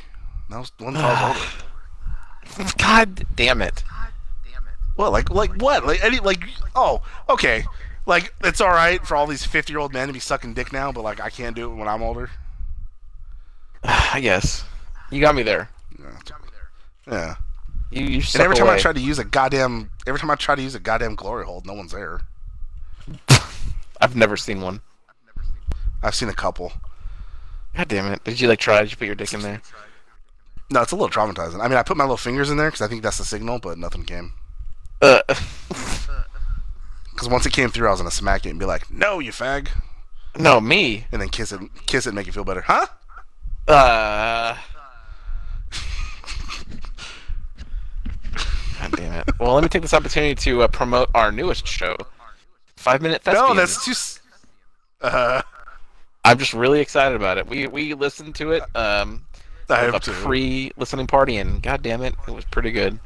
That 0.49 0.59
was 0.59 0.71
one 0.77 0.93
time 0.93 1.05
I 1.05 1.29
was 1.29 2.57
older. 2.59 2.73
God 2.77 3.25
damn 3.35 3.61
it. 3.61 3.83
What? 4.95 5.11
Like, 5.11 5.29
like 5.29 5.61
what? 5.61 5.85
Like 5.85 6.03
any? 6.03 6.19
Like, 6.19 6.43
oh, 6.75 7.01
okay. 7.29 7.65
Like 8.05 8.33
it's 8.43 8.59
all 8.59 8.69
right 8.69 9.05
for 9.05 9.15
all 9.15 9.27
these 9.27 9.45
fifty-year-old 9.45 9.93
men 9.93 10.07
to 10.07 10.13
be 10.13 10.19
sucking 10.19 10.53
dick 10.53 10.73
now, 10.73 10.91
but 10.91 11.03
like 11.03 11.19
I 11.19 11.29
can't 11.29 11.55
do 11.55 11.71
it 11.71 11.75
when 11.75 11.87
I'm 11.87 12.01
older. 12.01 12.29
I 13.83 14.19
guess. 14.21 14.63
You 15.11 15.21
got 15.21 15.35
me 15.35 15.43
there. 15.43 15.69
Yeah. 15.99 16.19
Yeah. 17.07 17.35
You, 17.91 18.05
you 18.05 18.21
And 18.33 18.41
every 18.41 18.55
time 18.55 18.69
I 18.69 18.77
try 18.77 18.93
to 18.93 18.99
use 18.99 19.17
a 19.17 19.23
goddamn, 19.23 19.89
every 20.05 20.19
time 20.19 20.29
I 20.29 20.35
try 20.35 20.55
to 20.55 20.61
use 20.61 20.75
a 20.75 20.79
goddamn 20.79 21.15
glory 21.15 21.45
hold, 21.45 21.65
no 21.65 21.73
one's 21.73 21.91
there. 21.91 22.21
I've 24.01 24.15
never 24.15 24.37
seen 24.37 24.61
one. 24.61 24.81
I've 26.03 26.15
seen 26.15 26.29
a 26.29 26.33
couple. 26.33 26.71
God 27.75 27.87
damn 27.87 28.11
it. 28.11 28.23
Did 28.23 28.39
you 28.39 28.47
like 28.47 28.59
try? 28.59 28.81
Did 28.81 28.91
you 28.91 28.97
put 28.97 29.07
your 29.07 29.15
dick 29.15 29.33
in 29.33 29.41
there? 29.41 29.61
No, 30.71 30.81
it's 30.81 30.91
a 30.91 30.95
little 30.95 31.09
traumatizing. 31.09 31.59
I 31.59 31.67
mean, 31.67 31.77
I 31.77 31.83
put 31.83 31.97
my 31.97 32.03
little 32.03 32.17
fingers 32.17 32.51
in 32.51 32.57
there 32.57 32.67
because 32.69 32.81
I 32.81 32.87
think 32.87 33.01
that's 33.01 33.17
the 33.17 33.25
signal, 33.25 33.57
but 33.57 33.77
nothing 33.79 34.03
came. 34.03 34.33
Uh, 35.01 35.21
Because 37.19 37.33
once 37.33 37.45
it 37.45 37.51
came 37.51 37.69
through, 37.69 37.89
I 37.89 37.91
was 37.91 37.99
gonna 37.99 38.11
smack 38.11 38.45
it 38.45 38.49
and 38.49 38.57
be 38.57 38.65
like, 38.65 38.89
"No, 38.89 39.19
you 39.19 39.33
fag," 39.33 39.67
no, 40.37 40.61
me. 40.61 41.05
and 41.11 41.21
then 41.21 41.27
kiss 41.27 41.51
it, 41.51 41.59
kiss 41.85 42.05
it, 42.05 42.11
and 42.11 42.15
make 42.15 42.29
it 42.29 42.33
feel 42.33 42.45
better, 42.45 42.61
huh? 42.61 42.87
Uh. 43.69 44.57
God 48.79 48.91
damn 48.93 49.13
it. 49.13 49.29
Well, 49.39 49.53
let 49.53 49.63
me 49.63 49.69
take 49.69 49.81
this 49.81 49.93
opportunity 49.93 50.35
to 50.35 50.63
uh, 50.63 50.67
promote 50.67 51.09
our 51.13 51.31
newest 51.31 51.67
show, 51.67 51.95
Five 52.77 53.01
Minute 53.01 53.21
Thespians. 53.23 53.49
No, 53.49 53.55
that's 53.55 53.83
too. 53.85 53.91
s- 53.91 54.19
Uh, 55.01 55.41
I'm 56.25 56.37
just 56.37 56.53
really 56.53 56.79
excited 56.79 57.15
about 57.15 57.37
it. 57.37 57.47
We 57.47 57.67
we 57.67 57.93
listened 57.93 58.35
to 58.35 58.51
it 58.51 58.63
um 58.75 59.25
I 59.69 59.77
have 59.79 59.95
a 59.95 59.99
to. 59.99 60.11
pre-listening 60.11 61.07
party, 61.07 61.37
and 61.37 61.61
god 61.61 61.81
damn 61.83 62.01
it, 62.01 62.15
it 62.27 62.31
was 62.31 62.45
pretty 62.45 62.71
good. 62.71 62.99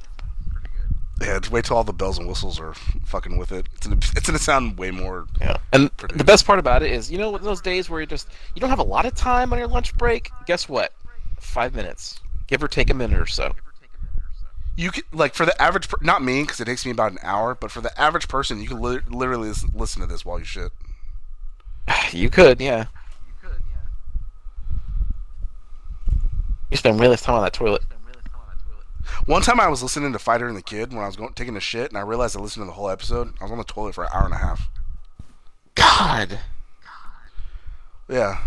Yeah, 1.21 1.39
wait 1.51 1.65
till 1.65 1.77
all 1.77 1.83
the 1.83 1.93
bells 1.93 2.17
and 2.17 2.27
whistles 2.27 2.59
are 2.59 2.73
fucking 3.05 3.37
with 3.37 3.51
it. 3.51 3.67
It's 3.75 3.87
gonna, 3.87 3.97
it's 3.97 4.25
gonna 4.25 4.39
sound 4.39 4.77
way 4.77 4.91
more. 4.91 5.27
Yeah. 5.39 5.57
And 5.71 5.95
Pretty 5.95 6.17
the 6.17 6.23
best 6.23 6.45
part 6.45 6.59
about 6.59 6.83
it 6.83 6.91
is, 6.91 7.11
you 7.11 7.17
know, 7.17 7.37
those 7.37 7.61
days 7.61 7.89
where 7.89 8.01
you 8.01 8.07
just 8.07 8.27
you 8.55 8.59
don't 8.59 8.69
have 8.69 8.79
a 8.79 8.83
lot 8.83 9.05
of 9.05 9.13
time 9.13 9.53
on 9.53 9.59
your 9.59 9.67
lunch 9.67 9.95
break. 9.95 10.31
Guess 10.47 10.67
what? 10.67 10.91
Five 11.39 11.75
minutes, 11.75 12.19
give 12.47 12.63
or 12.63 12.67
take 12.67 12.89
a 12.89 12.93
minute 12.93 13.19
or 13.19 13.27
so. 13.27 13.53
You 14.75 14.89
could 14.89 15.03
like 15.13 15.35
for 15.35 15.45
the 15.45 15.59
average, 15.61 15.87
per- 15.87 15.99
not 16.01 16.23
me, 16.23 16.41
because 16.41 16.59
it 16.59 16.65
takes 16.65 16.83
me 16.83 16.91
about 16.91 17.11
an 17.11 17.19
hour, 17.21 17.53
but 17.53 17.69
for 17.69 17.79
the 17.79 17.97
average 17.99 18.27
person, 18.27 18.59
you 18.59 18.67
could 18.67 18.79
li- 18.79 18.99
literally 19.07 19.49
listen, 19.49 19.69
listen 19.75 20.01
to 20.01 20.07
this 20.07 20.25
while 20.25 20.39
you 20.39 20.45
shit. 20.45 20.71
you 22.11 22.31
could, 22.31 22.59
yeah. 22.59 22.87
You 23.27 23.33
could, 23.39 23.61
yeah. 23.69 23.77
You 26.71 26.77
spend 26.77 26.99
way 26.99 27.07
less 27.07 27.21
time 27.21 27.35
on 27.35 27.43
that 27.43 27.53
toilet. 27.53 27.83
One 29.25 29.41
time 29.41 29.59
I 29.59 29.67
was 29.67 29.83
listening 29.83 30.13
to 30.13 30.19
Fighter 30.19 30.47
and 30.47 30.57
the 30.57 30.61
Kid 30.61 30.91
when 30.93 31.03
I 31.03 31.07
was 31.07 31.15
going 31.15 31.33
taking 31.33 31.55
a 31.55 31.61
shit, 31.61 31.89
and 31.89 31.97
I 31.97 32.01
realized 32.01 32.37
I 32.37 32.39
listened 32.39 32.63
to 32.63 32.67
the 32.67 32.73
whole 32.73 32.89
episode. 32.89 33.33
I 33.39 33.43
was 33.43 33.51
on 33.51 33.57
the 33.57 33.63
toilet 33.63 33.95
for 33.95 34.03
an 34.03 34.09
hour 34.13 34.25
and 34.25 34.33
a 34.33 34.37
half. 34.37 34.69
God. 35.75 36.39
Yeah. 38.09 38.39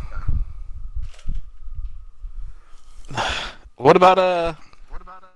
What 3.77 3.97
about 3.97 4.19
uh? 4.19 4.55
What 4.89 5.03
about 5.03 5.23
uh? 5.23 5.27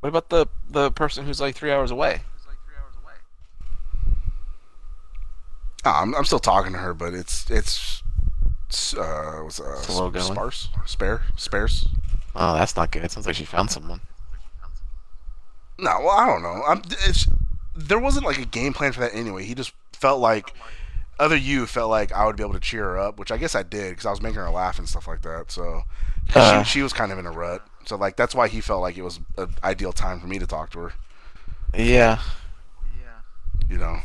What 0.00 0.08
about 0.10 0.28
the 0.28 0.46
the 0.68 0.90
person 0.90 1.24
who's 1.24 1.40
like 1.40 1.54
three 1.54 1.72
hours 1.72 1.90
away? 1.90 2.20
Oh, 5.86 5.90
I'm, 5.90 6.14
I'm 6.14 6.24
still 6.24 6.38
talking 6.38 6.72
to 6.72 6.78
her, 6.78 6.94
but 6.94 7.12
it's 7.12 7.50
it's 7.50 8.02
uh, 8.94 9.42
was 9.44 9.60
uh, 9.60 9.76
Slow 9.82 10.12
sparse, 10.12 10.68
spare, 10.86 11.22
spares. 11.36 11.86
Oh, 12.36 12.54
that's 12.54 12.76
not 12.76 12.90
good. 12.90 13.10
Sounds 13.10 13.26
like 13.26 13.36
she 13.36 13.44
found 13.44 13.70
someone. 13.70 14.00
No, 15.78 15.98
well, 16.00 16.10
I 16.10 16.26
don't 16.26 16.42
know. 16.42 16.62
I'm, 16.66 16.82
there 17.74 17.98
wasn't 17.98 18.24
like 18.26 18.38
a 18.38 18.44
game 18.44 18.72
plan 18.72 18.92
for 18.92 19.00
that 19.00 19.14
anyway. 19.14 19.44
He 19.44 19.54
just 19.54 19.72
felt 19.92 20.20
like 20.20 20.52
other 21.18 21.36
you 21.36 21.66
felt 21.66 21.90
like 21.90 22.12
I 22.12 22.26
would 22.26 22.36
be 22.36 22.42
able 22.42 22.54
to 22.54 22.60
cheer 22.60 22.84
her 22.84 22.98
up, 22.98 23.18
which 23.18 23.30
I 23.32 23.36
guess 23.36 23.54
I 23.54 23.62
did 23.62 23.90
because 23.90 24.06
I 24.06 24.10
was 24.10 24.22
making 24.22 24.38
her 24.38 24.50
laugh 24.50 24.78
and 24.78 24.88
stuff 24.88 25.06
like 25.08 25.22
that. 25.22 25.50
So 25.50 25.82
Uh. 26.34 26.62
she, 26.62 26.70
she 26.78 26.82
was 26.82 26.92
kind 26.92 27.12
of 27.12 27.18
in 27.18 27.26
a 27.26 27.30
rut. 27.30 27.64
So 27.86 27.96
like 27.96 28.16
that's 28.16 28.34
why 28.34 28.48
he 28.48 28.60
felt 28.60 28.80
like 28.82 28.96
it 28.96 29.02
was 29.02 29.20
an 29.36 29.54
ideal 29.62 29.92
time 29.92 30.20
for 30.20 30.26
me 30.26 30.38
to 30.38 30.46
talk 30.46 30.70
to 30.70 30.78
her. 30.80 30.92
Yeah. 31.74 32.20
Yeah. 33.00 33.68
You 33.68 33.78
know, 33.78 33.98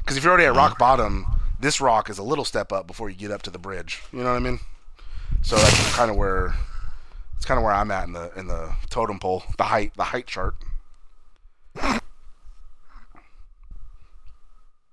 because 0.00 0.16
if 0.16 0.22
you're 0.24 0.32
already 0.32 0.46
at 0.46 0.54
rock 0.54 0.78
bottom, 0.78 1.26
this 1.60 1.80
rock 1.80 2.08
is 2.10 2.18
a 2.18 2.22
little 2.22 2.44
step 2.44 2.70
up 2.72 2.86
before 2.86 3.08
you 3.10 3.16
get 3.16 3.30
up 3.30 3.42
to 3.42 3.50
the 3.50 3.58
bridge. 3.58 4.02
You 4.12 4.20
know 4.20 4.30
what 4.30 4.36
I 4.36 4.40
mean? 4.40 4.60
So 5.42 5.56
that's 5.56 5.94
kind 5.96 6.10
of 6.10 6.16
where 6.16 6.54
it's 7.38 7.46
kind 7.46 7.56
of 7.56 7.64
where 7.64 7.72
I'm 7.72 7.90
at 7.92 8.04
in 8.06 8.12
the 8.12 8.30
in 8.36 8.48
the 8.48 8.74
totem 8.90 9.18
pole, 9.20 9.44
the 9.56 9.62
height, 9.64 9.92
the 9.96 10.02
height 10.04 10.26
chart. 10.26 10.56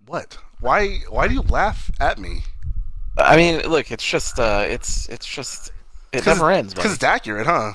What? 0.05 0.37
Why? 0.59 0.99
Why 1.09 1.27
do 1.27 1.33
you 1.33 1.41
laugh 1.41 1.89
at 1.99 2.19
me? 2.19 2.43
I 3.17 3.35
mean, 3.35 3.61
look, 3.61 3.91
it's 3.91 4.05
just, 4.05 4.39
uh, 4.39 4.63
it's, 4.67 5.07
it's 5.09 5.25
just, 5.25 5.71
it 6.11 6.25
never 6.25 6.51
ends. 6.51 6.73
Because 6.73 6.93
it's 6.93 7.03
accurate, 7.03 7.47
huh? 7.47 7.73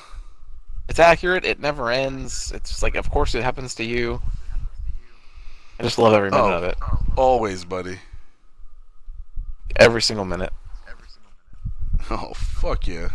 It's 0.89 0.99
accurate. 0.99 1.45
It 1.45 1.61
never 1.61 1.91
ends. 1.91 2.53
It's 2.55 2.83
like, 2.83 2.95
of 2.95 3.11
course, 3.11 3.35
it 3.35 3.43
happens 3.43 3.75
to 3.77 3.85
you. 3.85 4.21
I 5.79 5.83
just 5.83 5.99
love 5.99 6.13
every 6.13 6.31
minute 6.31 6.45
Oh. 6.45 6.53
of 6.59 6.65
it. 6.65 6.77
Always, 7.17 7.65
buddy. 7.65 7.99
Every 9.77 10.03
single 10.03 10.25
minute. 10.25 10.53
Oh 12.13 12.33
fuck 12.35 12.87
yeah. 12.89 13.11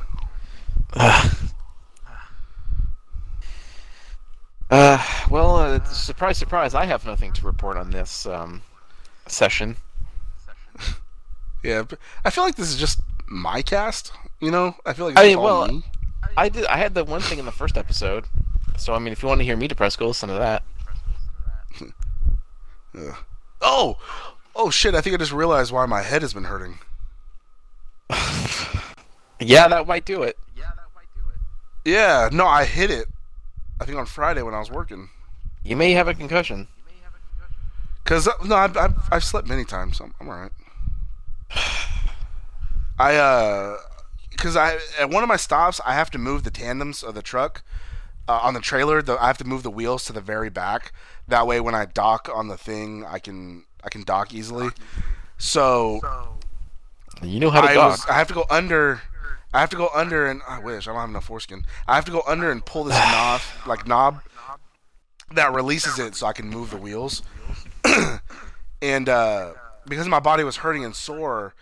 Uh, 4.71 5.03
well, 5.29 5.57
uh, 5.57 5.83
surprise, 5.83 6.37
surprise, 6.37 6.73
I 6.73 6.85
have 6.85 7.05
nothing 7.05 7.31
to 7.33 7.45
report 7.45 7.77
on 7.77 7.91
this 7.91 8.25
um, 8.25 8.63
session. 9.27 9.77
Yeah, 11.63 11.83
but 11.83 11.99
I 12.23 12.29
feel 12.29 12.43
like 12.43 12.55
this 12.55 12.69
is 12.69 12.77
just 12.77 12.99
my 13.27 13.61
cast. 13.61 14.11
You 14.39 14.51
know, 14.51 14.75
I 14.85 14.93
feel 14.93 15.05
like 15.05 15.17
I 15.17 15.23
mean, 15.23 15.37
all 15.37 15.43
well, 15.43 15.67
me. 15.67 15.83
I 16.37 16.49
did. 16.49 16.65
I 16.65 16.77
had 16.77 16.93
the 16.93 17.03
one 17.03 17.21
thing 17.21 17.39
in 17.39 17.45
the 17.45 17.51
first 17.51 17.77
episode. 17.77 18.25
So 18.77 18.93
I 18.93 18.99
mean, 18.99 19.13
if 19.13 19.23
you 19.23 19.29
want 19.29 19.39
to 19.39 19.45
hear 19.45 19.57
me 19.57 19.67
depressed, 19.67 19.97
go 19.97 20.07
listen 20.07 20.29
to 20.29 20.35
that. 20.35 20.63
Oh, 23.61 23.97
oh 24.55 24.69
shit! 24.69 24.95
I 24.95 25.01
think 25.01 25.15
I 25.15 25.17
just 25.17 25.33
realized 25.33 25.71
why 25.71 25.85
my 25.85 26.01
head 26.01 26.21
has 26.21 26.33
been 26.33 26.45
hurting. 26.45 26.79
Yeah, 29.39 29.67
that 29.67 29.85
might 29.85 30.05
do 30.05 30.23
it. 30.23 30.37
Yeah, 31.85 32.29
no, 32.31 32.47
I 32.47 32.65
hit 32.65 32.89
it. 32.91 33.07
I 33.79 33.85
think 33.85 33.97
on 33.97 34.05
Friday 34.07 34.41
when 34.41 34.53
I 34.53 34.59
was 34.59 34.71
working. 34.71 35.09
You 35.63 35.75
may 35.75 35.91
have 35.91 36.07
a 36.07 36.13
concussion. 36.13 36.67
Cause 38.03 38.27
uh, 38.27 38.33
no, 38.43 38.55
I've, 38.55 38.77
I've 38.77 38.93
I've 39.11 39.23
slept 39.23 39.47
many 39.47 39.65
times. 39.65 39.99
I'm, 39.99 40.13
I'm 40.19 40.27
alright. 40.29 40.51
I 42.99 43.15
uh, 43.15 43.77
cause 44.37 44.55
I 44.55 44.77
at 44.99 45.09
one 45.09 45.23
of 45.23 45.27
my 45.29 45.35
stops 45.37 45.81
I 45.85 45.93
have 45.93 46.11
to 46.11 46.17
move 46.19 46.43
the 46.43 46.51
tandems 46.51 47.03
of 47.03 47.15
the 47.15 47.21
truck 47.23 47.63
uh, 48.27 48.39
on 48.43 48.53
the 48.53 48.59
trailer. 48.59 49.01
The, 49.01 49.21
I 49.21 49.27
have 49.27 49.37
to 49.39 49.43
move 49.43 49.63
the 49.63 49.71
wheels 49.71 50.05
to 50.05 50.13
the 50.13 50.21
very 50.21 50.49
back. 50.49 50.93
That 51.27 51.47
way, 51.47 51.59
when 51.59 51.73
I 51.75 51.85
dock 51.85 52.29
on 52.33 52.47
the 52.47 52.57
thing, 52.57 53.03
I 53.05 53.17
can 53.19 53.65
I 53.83 53.89
can 53.89 54.03
dock 54.03 54.33
easily. 54.33 54.69
So 55.37 55.99
You 57.23 57.39
know 57.39 57.49
how 57.49 57.61
to 57.61 57.67
I 57.69 57.73
dock. 57.73 57.91
was 57.91 58.05
I 58.07 58.13
have 58.13 58.27
to 58.27 58.33
go 58.35 58.45
under. 58.49 59.01
I 59.55 59.61
have 59.61 59.69
to 59.69 59.77
go 59.77 59.89
under 59.95 60.25
and 60.27 60.41
I 60.45 60.59
wish 60.59 60.85
I 60.85 60.91
don't 60.91 60.99
have 60.99 61.09
enough 61.09 61.23
foreskin. 61.23 61.65
I 61.87 61.95
have 61.95 62.03
to 62.05 62.11
go 62.11 62.23
under 62.27 62.51
and 62.51 62.63
pull 62.65 62.83
this 62.83 62.97
knob 62.97 63.39
like 63.65 63.87
knob 63.87 64.21
that 65.33 65.53
releases 65.53 65.97
it 65.97 66.13
so 66.13 66.27
I 66.27 66.33
can 66.33 66.49
move 66.49 66.71
the 66.71 66.77
wheels. 66.77 67.23
and 68.81 69.07
uh, 69.07 69.53
because 69.87 70.09
my 70.09 70.19
body 70.19 70.43
was 70.43 70.57
hurting 70.57 70.83
and 70.83 70.93
sore, 70.93 71.55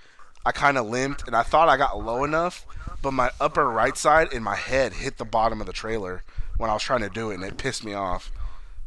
I 0.43 0.51
kind 0.51 0.79
of 0.79 0.87
limped 0.87 1.27
and 1.27 1.35
I 1.35 1.43
thought 1.43 1.69
I 1.69 1.77
got 1.77 2.03
low 2.03 2.23
enough, 2.23 2.65
but 3.03 3.11
my 3.11 3.29
upper 3.39 3.69
right 3.69 3.95
side 3.95 4.33
and 4.33 4.43
my 4.43 4.55
head 4.55 4.93
hit 4.93 5.19
the 5.19 5.25
bottom 5.25 5.61
of 5.61 5.67
the 5.67 5.73
trailer 5.73 6.23
when 6.57 6.71
I 6.71 6.73
was 6.73 6.81
trying 6.81 7.01
to 7.01 7.09
do 7.09 7.29
it 7.29 7.35
and 7.35 7.43
it 7.43 7.57
pissed 7.57 7.85
me 7.85 7.93
off. 7.93 8.31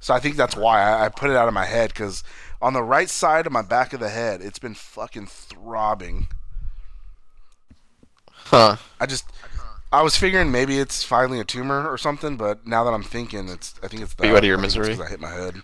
So 0.01 0.14
I 0.14 0.19
think 0.19 0.35
that's 0.35 0.57
why 0.57 0.83
I, 0.83 1.05
I 1.05 1.09
put 1.11 1.31
it 1.31 1.37
out 1.37 1.47
of 1.47 1.55
my 1.55 1.66
head 1.66 1.90
because 1.90 2.25
on 2.61 2.73
the 2.73 2.83
right 2.83 3.09
side 3.09 3.47
of 3.47 3.53
my 3.53 3.62
back 3.62 3.92
of 3.92 4.01
the 4.01 4.09
head, 4.09 4.42
it's 4.42 4.59
been 4.59 4.75
fucking 4.75 5.27
throbbing. 5.27 6.27
Huh. 8.47 8.77
I 9.01 9.07
just 9.07 9.25
I 9.93 10.03
was 10.03 10.17
figuring 10.17 10.51
maybe 10.51 10.79
it's 10.79 11.03
finally 11.03 11.41
a 11.41 11.45
tumor 11.45 11.89
or 11.89 11.97
something, 11.99 12.37
but 12.37 12.67
now 12.67 12.85
that 12.85 12.91
I'm 12.93 13.03
thinking, 13.03 13.49
it's 13.49 13.75
I 13.83 13.89
think 13.89 14.03
it's 14.03 14.15
that. 14.15 14.27
you 14.27 14.33
out 14.37 14.39
of 14.39 14.45
your 14.45 14.59
misery? 14.59 14.97
think 14.97 15.01
it's 15.01 15.11
misery? 15.11 15.19
'cause 15.19 15.31
I 15.31 15.31
hit 15.33 15.39
my 15.39 15.45
head. 15.45 15.63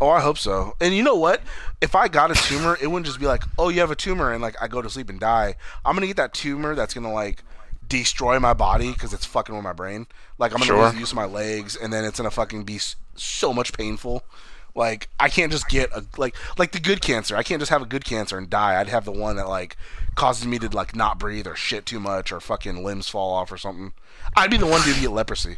Oh, 0.00 0.08
I 0.10 0.20
hope 0.20 0.36
so. 0.38 0.74
And 0.80 0.94
you 0.94 1.02
know 1.04 1.14
what? 1.14 1.42
If 1.80 1.94
I 1.94 2.08
got 2.08 2.32
a 2.32 2.34
tumor, 2.34 2.76
it 2.80 2.88
wouldn't 2.88 3.06
just 3.06 3.20
be 3.20 3.26
like, 3.26 3.44
"Oh, 3.56 3.68
you 3.68 3.78
have 3.80 3.92
a 3.92 3.96
tumor," 3.96 4.32
and 4.32 4.42
like 4.42 4.56
I 4.60 4.66
go 4.66 4.82
to 4.82 4.90
sleep 4.90 5.08
and 5.08 5.20
die. 5.20 5.54
I'm 5.84 5.94
gonna 5.94 6.08
get 6.08 6.16
that 6.16 6.34
tumor 6.34 6.74
that's 6.74 6.92
gonna 6.94 7.12
like 7.12 7.44
destroy 7.88 8.38
my 8.40 8.52
body 8.54 8.92
because 8.92 9.12
it's 9.12 9.26
fucking 9.26 9.54
with 9.54 9.62
my 9.62 9.72
brain. 9.72 10.06
Like 10.38 10.50
I'm 10.52 10.56
gonna 10.58 10.66
Sure. 10.66 10.82
lose 10.84 10.94
the 10.94 10.98
use 11.00 11.10
of 11.12 11.16
my 11.16 11.24
legs, 11.26 11.76
and 11.76 11.92
then 11.92 12.04
it's 12.04 12.18
gonna 12.18 12.30
fucking 12.32 12.64
be 12.64 12.80
so 13.14 13.52
much 13.52 13.72
painful. 13.72 14.24
Like 14.74 15.08
I 15.20 15.28
can't 15.28 15.52
just 15.52 15.68
get 15.68 15.90
a 15.92 16.04
like 16.16 16.34
like 16.56 16.72
the 16.72 16.80
good 16.80 17.02
cancer. 17.02 17.36
I 17.36 17.42
can't 17.42 17.60
just 17.60 17.70
have 17.70 17.82
a 17.82 17.86
good 17.86 18.04
cancer 18.04 18.38
and 18.38 18.48
die. 18.48 18.80
I'd 18.80 18.88
have 18.88 19.04
the 19.04 19.12
one 19.12 19.36
that 19.36 19.48
like 19.48 19.76
causes 20.14 20.46
me 20.46 20.58
to 20.58 20.68
like 20.68 20.96
not 20.96 21.18
breathe 21.18 21.46
or 21.46 21.54
shit 21.54 21.84
too 21.84 22.00
much 22.00 22.32
or 22.32 22.40
fucking 22.40 22.82
limbs 22.82 23.08
fall 23.08 23.32
off 23.32 23.52
or 23.52 23.58
something. 23.58 23.92
I'd 24.34 24.50
be 24.50 24.56
the 24.56 24.66
one 24.66 24.82
dude 24.82 24.94
to 24.96 25.00
get 25.00 25.10
leprosy. 25.10 25.56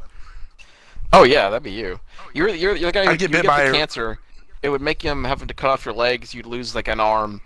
Oh 1.13 1.23
yeah, 1.23 1.49
that'd 1.49 1.63
be 1.63 1.71
you. 1.71 2.01
You're 2.33 2.49
you're, 2.49 2.75
you're 2.75 2.91
the 2.91 2.93
guy 2.93 3.07
who 3.07 3.17
get 3.17 3.31
bit 3.31 3.43
get 3.43 3.47
by 3.47 3.71
cancer. 3.71 4.19
It 4.63 4.71
would 4.71 4.81
make 4.81 5.03
him 5.03 5.25
having 5.25 5.47
to 5.47 5.55
cut 5.55 5.71
off 5.71 5.85
your 5.85 5.95
legs. 5.95 6.35
You'd 6.35 6.47
lose 6.47 6.75
like 6.75 6.89
an 6.89 6.99
arm, 6.99 7.41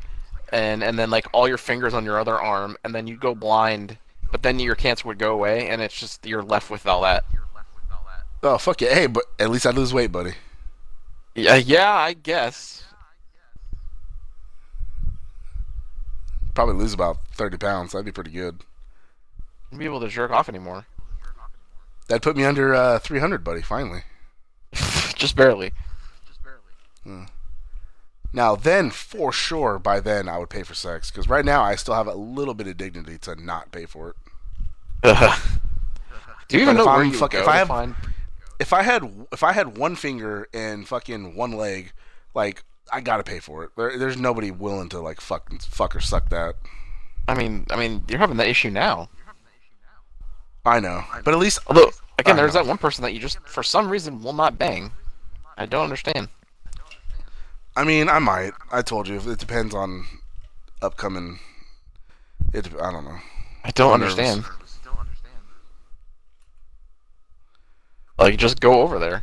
and 0.51 0.83
and 0.83 0.99
then 0.99 1.11
like 1.11 1.27
all 1.33 1.47
your 1.47 1.59
fingers 1.59 1.93
on 1.93 2.05
your 2.05 2.19
other 2.19 2.41
arm, 2.41 2.79
and 2.83 2.95
then 2.95 3.07
you'd 3.07 3.21
go 3.21 3.35
blind. 3.35 3.99
But 4.31 4.43
then 4.43 4.59
your 4.59 4.75
cancer 4.75 5.07
would 5.09 5.19
go 5.19 5.35
away, 5.35 5.69
and 5.69 5.83
it's 5.83 5.99
just 5.99 6.25
you're 6.25 6.43
left 6.43 6.71
with 6.71 6.87
all 6.87 7.03
that. 7.03 7.25
Oh 8.43 8.57
fuck 8.57 8.81
yeah! 8.81 8.95
Hey, 8.95 9.07
but 9.07 9.25
at 9.39 9.51
least 9.51 9.67
I 9.67 9.71
lose 9.71 9.93
weight, 9.93 10.13
buddy. 10.13 10.33
Yeah, 11.39 11.57
yeah, 11.57 11.93
I 11.93 12.13
guess. 12.15 12.85
Probably 16.55 16.75
lose 16.75 16.93
about 16.93 17.19
thirty 17.33 17.57
pounds. 17.57 17.93
That'd 17.93 18.05
be 18.07 18.13
pretty 18.13 18.31
good. 18.33 18.65
Wouldn't 19.71 19.79
be 19.79 19.85
able 19.85 20.01
to 20.01 20.09
jerk 20.09 20.31
off 20.31 20.49
anymore. 20.49 20.87
That'd 22.09 22.23
put 22.23 22.37
me 22.37 22.45
under 22.45 22.75
uh, 22.75 22.99
three 22.99 23.21
hundred, 23.21 23.45
buddy. 23.45 23.63
Finally. 23.63 24.03
just 25.15 25.37
barely. 25.37 25.73
Hmm. 27.05 27.25
Now 28.33 28.57
then, 28.57 28.91
for 28.91 29.33
sure, 29.33 29.79
by 29.79 30.01
then 30.01 30.29
I 30.29 30.37
would 30.39 30.51
pay 30.51 30.63
for 30.63 30.75
sex 30.75 31.11
because 31.11 31.29
right 31.29 31.45
now 31.45 31.63
I 31.63 31.77
still 31.77 31.95
have 31.95 32.07
a 32.07 32.15
little 32.15 32.55
bit 32.55 32.67
of 32.67 32.77
dignity 32.77 33.17
to 33.19 33.37
not 33.43 33.73
pay 33.73 33.87
for 33.87 34.11
it. 34.11 34.17
Do 36.49 36.57
you 36.57 36.63
even 36.65 36.77
know 36.77 36.85
where 36.87 36.97
I'm 36.97 37.11
you 37.11 37.17
fuck- 37.19 37.31
go 37.31 37.41
if 37.43 37.49
I 37.49 37.57
have- 37.57 37.69
find? 37.69 37.95
If 38.59 38.73
I 38.73 38.83
had 38.83 39.27
if 39.33 39.43
I 39.43 39.53
had 39.53 39.79
one 39.79 39.95
finger 39.95 40.49
and 40.53 40.87
fucking 40.87 41.37
one 41.37 41.53
leg, 41.53 41.93
like 42.35 42.65
I 42.93 43.01
gotta 43.01 43.23
pay 43.23 43.39
for 43.39 43.65
it. 43.65 43.71
There, 43.77 43.97
there's 43.99 44.17
nobody 44.17 44.51
willing 44.51 44.89
to 44.91 45.01
like 45.01 45.21
fuck 45.21 45.51
fuck 45.63 45.95
or 45.95 46.01
suck 46.01 46.29
that. 46.31 46.57
I 47.29 47.35
mean, 47.35 47.67
I 47.71 47.77
mean, 47.77 48.05
you're 48.09 48.19
having 48.19 48.39
that 48.39 48.49
issue 48.49 48.71
now. 48.71 49.09
I 50.65 50.81
know, 50.81 51.05
but 51.25 51.33
at 51.33 51.41
least 51.41 51.61
Although, 51.67 51.91
again, 52.19 52.35
I 52.35 52.37
there's 52.37 52.55
know. 52.55 52.63
that 52.63 52.69
one 52.69 52.79
person 52.79 53.03
that 53.03 53.13
you 53.15 53.21
just, 53.21 53.39
for 53.47 53.63
some 53.63 53.89
reason, 53.89 54.23
will 54.23 54.33
not 54.33 54.59
bang. 54.59 54.91
I 55.57 55.67
don't 55.67 55.85
understand. 55.85 56.29
I 57.77 57.85
mean 57.85 58.09
I 58.09 58.19
might. 58.19 58.53
I 58.73 58.83
told 58.83 59.07
you 59.09 59.17
it 59.19 59.39
depends 59.39 59.75
on 59.75 60.05
upcoming. 60.83 61.39
It 62.53 62.67
I 62.81 62.91
don't 62.91 63.05
know. 63.05 63.19
I 63.65 63.71
don't 63.71 63.95
I'm 63.95 64.01
nervous. 64.01 64.49
Understand. 68.19 68.33
Like, 68.35 68.39
just 68.39 68.61
go 68.61 68.83
over 68.83 68.99
there. 68.99 69.23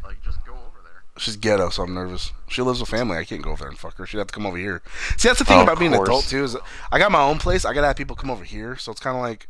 She's 1.18 1.38
ghetto, 1.38 1.70
so 1.70 1.84
I'm 1.84 1.94
nervous. 1.94 2.34
She 2.50 2.62
lives 2.62 2.80
with 2.82 2.90
family. 2.90 3.18
I 3.18 3.24
can't 3.24 3.42
go 3.42 3.52
over 3.52 3.60
there 3.64 3.70
and 3.70 3.78
fuck 3.78 3.98
her. 3.98 4.06
She'd 4.06 4.18
have 4.18 4.28
to 4.28 4.34
come 4.34 4.46
over 4.46 4.58
here. 4.58 4.82
See, 5.18 5.30
that's 5.30 5.40
the 5.40 5.46
thing 5.46 5.60
Oh, 5.60 5.64
about 5.64 5.80
being 5.80 5.94
an 5.94 6.02
adult 6.02 6.26
too. 6.26 6.44
Is 6.44 6.58
I 6.92 7.00
got 7.00 7.12
my 7.12 7.22
own 7.22 7.40
place. 7.40 7.64
I 7.64 7.74
gotta 7.74 7.88
have 7.88 7.96
people 7.96 8.16
come 8.18 8.30
over 8.30 8.44
here. 8.44 8.76
So 8.76 8.92
it's 8.92 9.00
kind 9.00 9.16
of 9.16 9.22
like, 9.22 9.48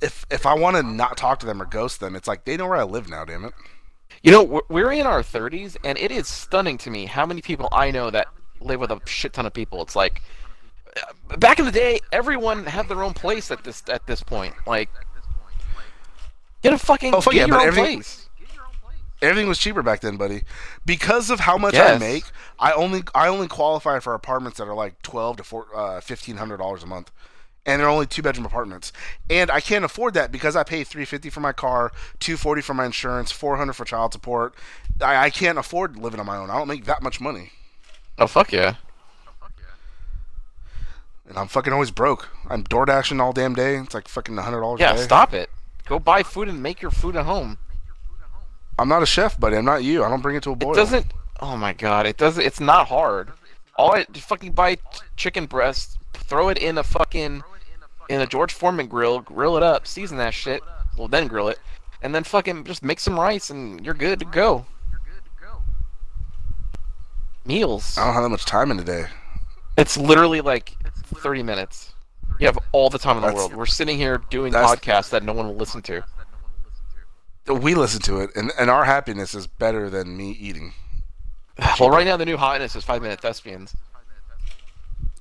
if 0.00 0.26
if 0.30 0.44
I 0.44 0.54
want 0.54 0.76
to 0.76 0.82
not 0.82 1.16
talk 1.16 1.38
to 1.40 1.46
them 1.46 1.62
or 1.62 1.66
ghost 1.66 2.00
them, 2.00 2.16
it's 2.16 2.26
like 2.26 2.44
they 2.44 2.56
know 2.56 2.66
where 2.66 2.78
I 2.78 2.82
live 2.82 3.08
now. 3.08 3.24
Damn 3.24 3.44
it. 3.44 3.54
You 4.24 4.32
know, 4.32 4.42
we're- 4.42 4.62
we're 4.68 4.92
in 4.92 5.06
our 5.06 5.22
30s, 5.22 5.76
and 5.84 5.96
it 5.98 6.10
is 6.10 6.26
stunning 6.28 6.78
to 6.78 6.90
me 6.90 7.06
how 7.06 7.26
many 7.26 7.40
people 7.42 7.68
I 7.72 7.90
know 7.92 8.10
that 8.10 8.26
live 8.60 8.80
with 8.80 8.90
a 8.90 9.00
shit 9.06 9.32
ton 9.32 9.46
of 9.46 9.52
people. 9.54 9.82
It's 9.82 9.96
like, 9.96 10.20
back 11.38 11.58
in 11.60 11.64
the 11.64 11.72
day, 11.72 12.00
everyone 12.12 12.66
had 12.66 12.88
their 12.88 13.02
own 13.02 13.14
place 13.14 13.50
at 13.52 13.62
this 13.64 13.82
at 13.88 14.06
this 14.08 14.22
point. 14.22 14.54
Like, 14.66 14.90
get 16.62 16.72
a 16.72 16.78
fucking 16.78 17.14
Oh, 17.14 17.20
fuck 17.20 17.32
get 17.32 17.40
yeah, 17.40 17.46
your 17.46 17.56
but 17.56 17.62
own 17.62 17.68
everything- 17.68 17.98
place. 17.98 18.28
Everything 19.22 19.48
was 19.48 19.58
cheaper 19.58 19.82
back 19.82 20.00
then, 20.00 20.16
buddy. 20.16 20.42
Because 20.84 21.30
of 21.30 21.40
how 21.40 21.56
much 21.56 21.74
I 21.76 21.96
make, 21.98 22.24
I 22.58 22.72
only 22.72 23.02
I 23.14 23.28
only 23.28 23.46
qualify 23.48 24.00
for 24.00 24.12
apartments 24.14 24.58
that 24.58 24.66
are 24.66 24.74
like 24.74 25.00
twelve 25.02 25.36
to 25.38 25.44
four, 25.44 25.66
uh, 25.74 26.00
fifteen 26.00 26.36
hundred 26.38 26.56
dollars 26.58 26.82
a 26.82 26.86
month, 26.86 27.12
and 27.64 27.80
they're 27.80 27.88
only 27.88 28.06
two 28.06 28.20
bedroom 28.20 28.44
apartments. 28.44 28.92
And 29.30 29.48
I 29.50 29.60
can't 29.60 29.84
afford 29.84 30.14
that 30.14 30.32
because 30.32 30.56
I 30.56 30.64
pay 30.64 30.82
three 30.82 31.04
fifty 31.04 31.30
for 31.30 31.38
my 31.40 31.52
car, 31.52 31.92
two 32.18 32.36
forty 32.36 32.62
for 32.62 32.74
my 32.74 32.84
insurance, 32.84 33.30
four 33.30 33.56
hundred 33.56 33.74
for 33.74 33.84
child 33.84 34.12
support. 34.12 34.54
I, 35.00 35.16
I 35.26 35.30
can't 35.30 35.56
afford 35.56 35.96
living 35.96 36.18
on 36.20 36.26
my 36.26 36.36
own. 36.36 36.50
I 36.50 36.58
don't 36.58 36.68
make 36.68 36.84
that 36.86 37.00
much 37.02 37.20
money, 37.20 37.52
Oh 38.18 38.26
fuck 38.26 38.52
yeah. 38.52 38.74
and 41.28 41.38
I'm 41.38 41.46
fucking 41.48 41.72
always 41.72 41.90
broke. 41.90 42.28
I'm 42.50 42.62
door 42.64 42.86
dashing 42.86 43.20
all 43.20 43.32
damn 43.32 43.54
day. 43.54 43.76
It's 43.76 43.94
like 43.94 44.08
fucking 44.08 44.36
hundred 44.36 44.60
dollars. 44.60 44.80
Yeah, 44.80 44.94
a 44.94 44.96
day. 44.96 45.02
stop 45.02 45.32
it. 45.32 45.48
Go 45.86 45.98
buy 45.98 46.22
food 46.22 46.48
and 46.48 46.62
make 46.62 46.82
your 46.82 46.90
food 46.90 47.16
at 47.16 47.24
home. 47.24 47.58
I'm 48.82 48.88
not 48.88 49.02
a 49.02 49.06
chef, 49.06 49.38
buddy. 49.38 49.56
I'm 49.56 49.64
not 49.64 49.84
you. 49.84 50.02
I 50.02 50.08
don't 50.08 50.20
bring 50.20 50.34
it 50.34 50.42
to 50.42 50.50
a 50.50 50.56
boil. 50.56 50.72
It 50.72 50.76
doesn't. 50.76 51.06
Oh 51.40 51.56
my 51.56 51.72
god, 51.72 52.04
it 52.04 52.16
doesn't. 52.16 52.44
It's 52.44 52.58
not 52.58 52.88
hard. 52.88 53.30
All 53.76 53.92
I 53.92 54.04
fucking 54.04 54.52
buy 54.52 54.78
chicken 55.16 55.46
breast, 55.46 55.98
throw 56.14 56.48
it 56.48 56.58
in 56.58 56.76
a 56.78 56.82
fucking 56.82 57.42
in 58.08 58.20
a 58.20 58.26
George 58.26 58.52
Foreman 58.52 58.88
grill, 58.88 59.20
grill 59.20 59.56
it 59.56 59.62
up, 59.62 59.86
season 59.86 60.18
that 60.18 60.34
shit. 60.34 60.62
Well, 60.98 61.06
then 61.06 61.28
grill 61.28 61.48
it, 61.48 61.60
and 62.02 62.12
then 62.12 62.24
fucking 62.24 62.64
just 62.64 62.82
make 62.82 62.98
some 62.98 63.18
rice, 63.18 63.50
and 63.50 63.84
you're 63.84 63.94
good 63.94 64.18
to 64.18 64.24
go. 64.26 64.66
Meals. 67.44 67.96
I 67.96 68.04
don't 68.04 68.14
have 68.14 68.22
that 68.24 68.28
much 68.28 68.44
time 68.44 68.70
in 68.70 68.76
the 68.76 68.84
day. 68.84 69.06
It's 69.78 69.96
literally 69.96 70.40
like 70.40 70.76
30 71.14 71.42
minutes. 71.42 71.92
You 72.38 72.46
have 72.46 72.58
all 72.72 72.90
the 72.90 72.98
time 72.98 73.16
in 73.16 73.22
the 73.22 73.28
That's- 73.28 73.48
world. 73.48 73.54
We're 73.54 73.66
sitting 73.66 73.96
here 73.96 74.18
doing 74.30 74.52
podcasts 74.52 75.10
that 75.10 75.22
no 75.22 75.32
one 75.32 75.46
will 75.46 75.56
listen 75.56 75.82
to. 75.82 76.04
We 77.46 77.74
listen 77.74 78.00
to 78.02 78.20
it, 78.20 78.30
and, 78.36 78.52
and 78.58 78.70
our 78.70 78.84
happiness 78.84 79.34
is 79.34 79.46
better 79.46 79.90
than 79.90 80.16
me 80.16 80.30
eating. 80.32 80.74
Well, 81.78 81.90
right 81.90 82.06
now 82.06 82.16
the 82.16 82.24
new 82.24 82.36
hotness 82.36 82.74
is 82.76 82.84
five 82.84 83.02
minute 83.02 83.20
thespians. 83.20 83.74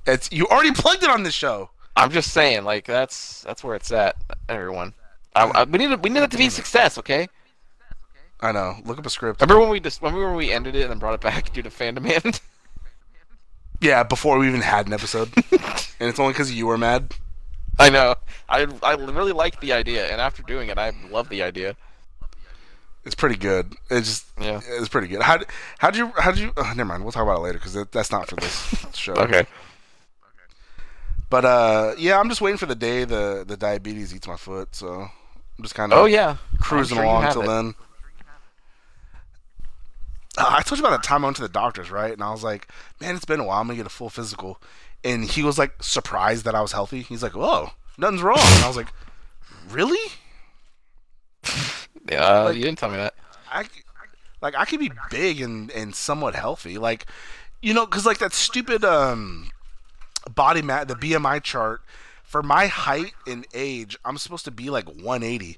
It's 0.05 0.31
you 0.31 0.47
already 0.47 0.71
plugged 0.71 1.03
it 1.03 1.09
on 1.09 1.23
this 1.23 1.33
show. 1.33 1.69
I'm 1.95 2.09
just 2.09 2.31
saying, 2.31 2.63
like 2.63 2.85
that's 2.85 3.41
that's 3.41 3.63
where 3.63 3.75
it's 3.75 3.91
at. 3.91 4.15
Everyone, 4.47 4.93
I, 5.35 5.45
I, 5.45 5.63
we 5.65 5.77
need 5.77 5.91
it, 5.91 6.01
we 6.01 6.09
need 6.09 6.23
it 6.23 6.31
to 6.31 6.37
be 6.37 6.47
a 6.47 6.51
success, 6.51 6.97
okay? 6.97 7.27
I 8.39 8.51
know. 8.51 8.75
Look 8.85 8.97
up 8.97 9.05
a 9.05 9.09
script. 9.09 9.41
Remember 9.41 9.61
when 9.61 9.69
we 9.69 9.79
just 9.79 10.01
remember 10.01 10.27
when 10.27 10.35
we 10.35 10.51
ended 10.51 10.75
it 10.75 10.81
and 10.81 10.91
then 10.91 10.99
brought 10.99 11.13
it 11.13 11.21
back 11.21 11.53
due 11.53 11.61
to 11.61 11.69
fan 11.69 11.95
demand? 11.95 12.39
Yeah, 13.81 14.03
before 14.03 14.37
we 14.37 14.47
even 14.47 14.61
had 14.61 14.85
an 14.85 14.93
episode, 14.93 15.31
and 15.51 16.07
it's 16.07 16.19
only 16.19 16.33
because 16.33 16.53
you 16.53 16.67
were 16.67 16.77
mad. 16.77 17.15
I 17.79 17.89
know. 17.89 18.13
I 18.47 18.67
I 18.83 18.93
really 18.93 19.31
liked 19.31 19.59
the 19.59 19.73
idea, 19.73 20.05
and 20.11 20.21
after 20.21 20.43
doing 20.43 20.69
it, 20.69 20.77
I 20.77 20.93
love 21.09 21.29
the 21.29 21.41
idea. 21.41 21.75
It's 23.03 23.15
pretty 23.15 23.35
good. 23.35 23.73
It's 23.89 24.07
just 24.07 24.25
Yeah. 24.39 24.61
it's 24.67 24.87
pretty 24.89 25.07
good. 25.07 25.21
How 25.23 25.39
how'd 25.79 25.95
you 25.95 26.11
how'd 26.17 26.37
you? 26.37 26.51
Uh, 26.55 26.73
never 26.75 26.85
mind. 26.85 27.03
We'll 27.03 27.11
talk 27.11 27.23
about 27.23 27.37
it 27.37 27.41
later 27.41 27.57
because 27.57 27.73
that, 27.73 27.91
that's 27.91 28.11
not 28.11 28.27
for 28.29 28.35
this 28.35 28.85
show. 28.93 29.13
Okay. 29.13 29.45
But 31.29 31.45
uh, 31.45 31.93
yeah, 31.97 32.19
I'm 32.19 32.29
just 32.29 32.41
waiting 32.41 32.57
for 32.57 32.65
the 32.67 32.75
day 32.75 33.03
the 33.05 33.43
the 33.47 33.57
diabetes 33.57 34.13
eats 34.13 34.27
my 34.27 34.37
foot. 34.37 34.75
So 34.75 35.01
I'm 35.01 35.63
just 35.63 35.73
kind 35.75 35.91
of 35.93 35.99
Oh 35.99 36.05
yeah. 36.05 36.37
cruising 36.59 36.97
sure 36.97 37.03
along 37.05 37.31
till 37.31 37.41
it. 37.43 37.47
then. 37.47 37.75
Uh, 40.37 40.45
I 40.57 40.61
told 40.61 40.79
you 40.79 40.85
about 40.85 40.95
that 41.01 41.03
time 41.07 41.23
I 41.23 41.27
went 41.27 41.37
to 41.37 41.41
the 41.41 41.49
doctor's, 41.49 41.91
right? 41.91 42.13
And 42.13 42.23
I 42.23 42.31
was 42.31 42.43
like, 42.43 42.67
"Man, 43.01 43.15
it's 43.15 43.25
been 43.25 43.39
a 43.39 43.43
while. 43.43 43.59
I'm 43.61 43.67
gonna 43.67 43.77
get 43.77 43.85
a 43.85 43.89
full 43.89 44.09
physical." 44.09 44.61
And 45.03 45.25
he 45.25 45.41
was 45.43 45.57
like 45.57 45.81
surprised 45.81 46.45
that 46.45 46.53
I 46.55 46.61
was 46.61 46.71
healthy. 46.73 47.01
He's 47.01 47.23
like, 47.23 47.33
"Whoa, 47.35 47.71
nothing's 47.97 48.21
wrong." 48.21 48.37
And 48.39 48.63
I 48.63 48.67
was 48.67 48.77
like, 48.77 48.93
"Really?" 49.69 49.97
Yeah, 52.09 52.39
Like- 52.41 52.55
you 52.55 52.63
didn't 52.63 52.77
tell 52.79 52.89
me 52.89 52.97
that. 52.97 53.13
I 53.51 53.65
like 54.41 54.55
I 54.55 54.65
could 54.65 54.79
be 54.79 54.91
big 55.09 55.41
and 55.41 55.69
and 55.71 55.93
somewhat 55.95 56.35
healthy, 56.35 56.77
like 56.77 57.05
you 57.61 57.73
know, 57.73 57.85
because 57.85 58.05
like 58.05 58.17
that 58.19 58.33
stupid 58.33 58.83
um 58.85 59.51
body 60.33 60.61
mat, 60.61 60.87
the 60.87 60.95
BMI 60.95 61.43
chart 61.43 61.81
for 62.23 62.41
my 62.41 62.67
height 62.67 63.13
and 63.27 63.45
age, 63.53 63.97
I'm 64.05 64.17
supposed 64.17 64.45
to 64.45 64.51
be 64.51 64.69
like 64.69 64.85
180. 64.85 65.57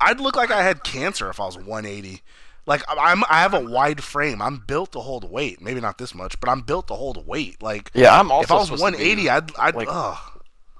I'd 0.00 0.20
look 0.20 0.36
like 0.36 0.50
I 0.50 0.62
had 0.62 0.84
cancer 0.84 1.28
if 1.30 1.40
I 1.40 1.46
was 1.46 1.56
180. 1.56 2.22
Like 2.66 2.82
I'm, 2.88 3.24
I 3.30 3.40
have 3.40 3.54
a 3.54 3.60
wide 3.60 4.02
frame. 4.04 4.40
I'm 4.42 4.58
built 4.58 4.92
to 4.92 5.00
hold 5.00 5.30
weight. 5.30 5.60
Maybe 5.62 5.80
not 5.80 5.96
this 5.98 6.14
much, 6.14 6.38
but 6.40 6.48
I'm 6.50 6.60
built 6.60 6.88
to 6.88 6.94
hold 6.94 7.26
weight. 7.26 7.62
Like 7.62 7.90
Yeah, 7.94 8.18
I'm 8.18 8.30
also 8.30 8.44
if 8.44 8.50
I 8.50 8.54
was 8.56 8.64
supposed 8.66 8.82
to 8.84 8.98
be, 8.98 9.26
180, 9.26 9.30
I'd, 9.30 9.56
I'd, 9.58 9.74
like- 9.74 9.88
ugh. 9.90 10.18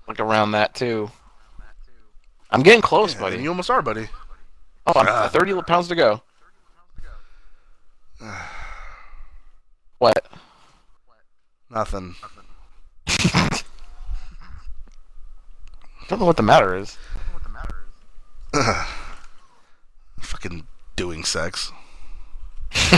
like 0.06 0.20
around 0.20 0.52
that 0.52 0.74
too. 0.74 1.10
I'm 2.50 2.62
getting 2.62 2.82
close, 2.82 3.14
Yeah, 3.14 3.20
buddy. 3.20 3.42
you 3.42 3.48
almost 3.48 3.70
are, 3.70 3.80
buddy. 3.82 4.08
Oh, 4.86 4.92
Ah. 4.96 5.28
30 5.28 5.60
pounds 5.62 5.88
to 5.88 5.94
go. 5.94 6.22
What? 9.98 10.26
Nothing. 11.70 12.16
I 13.06 13.62
don't 16.08 16.18
know 16.20 16.26
what 16.26 16.36
the 16.36 16.42
matter 16.42 16.76
is. 16.76 16.98
Fucking 20.20 20.66
doing 20.96 21.24
sex. 21.24 21.70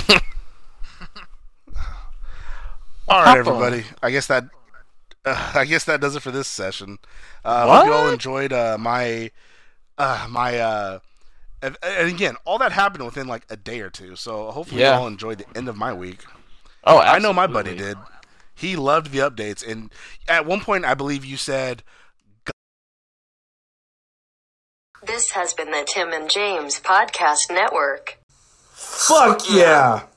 All 3.08 3.22
right, 3.22 3.36
everybody. 3.38 3.84
I 4.02 4.10
guess 4.10 4.26
that 4.28 4.44
uh, 5.24 5.52
I 5.54 5.64
guess 5.64 5.84
that 5.84 6.00
does 6.00 6.16
it 6.16 6.20
for 6.20 6.30
this 6.30 6.48
session. 6.48 6.98
Uh, 7.44 7.66
Hope 7.80 7.86
you 7.86 7.92
all 7.92 8.08
enjoyed 8.08 8.52
uh, 8.52 8.76
my 8.78 9.30
uh, 9.98 10.26
my 10.30 10.58
uh, 10.58 10.98
and, 11.62 11.76
and 11.82 12.08
again, 12.08 12.34
all 12.44 12.58
that 12.58 12.72
happened 12.72 13.04
within 13.04 13.26
like 13.28 13.44
a 13.50 13.56
day 13.56 13.80
or 13.80 13.90
two. 13.90 14.16
So 14.16 14.50
hopefully 14.50 14.80
Yeah. 14.82 14.96
you 14.96 15.00
all 15.02 15.06
enjoyed 15.06 15.38
the 15.38 15.46
end 15.56 15.68
of 15.68 15.76
my 15.76 15.92
week. 15.92 16.24
Oh, 16.84 16.98
I 16.98 17.18
know 17.18 17.32
my 17.32 17.46
buddy 17.46 17.76
did. 17.76 17.96
He 18.54 18.76
loved 18.76 19.12
the 19.12 19.18
updates, 19.20 19.66
and 19.66 19.92
at 20.28 20.44
one 20.46 20.60
point, 20.60 20.84
I 20.84 20.94
believe 20.94 21.24
you 21.24 21.36
said 21.36 21.82
This 25.04 25.30
has 25.32 25.52
been 25.52 25.70
the 25.72 25.84
Tim 25.86 26.12
and 26.12 26.30
James 26.30 26.78
Podcast 26.80 27.50
Network. 27.50 28.18
Fuck 28.72 29.42
yeah. 29.50 30.04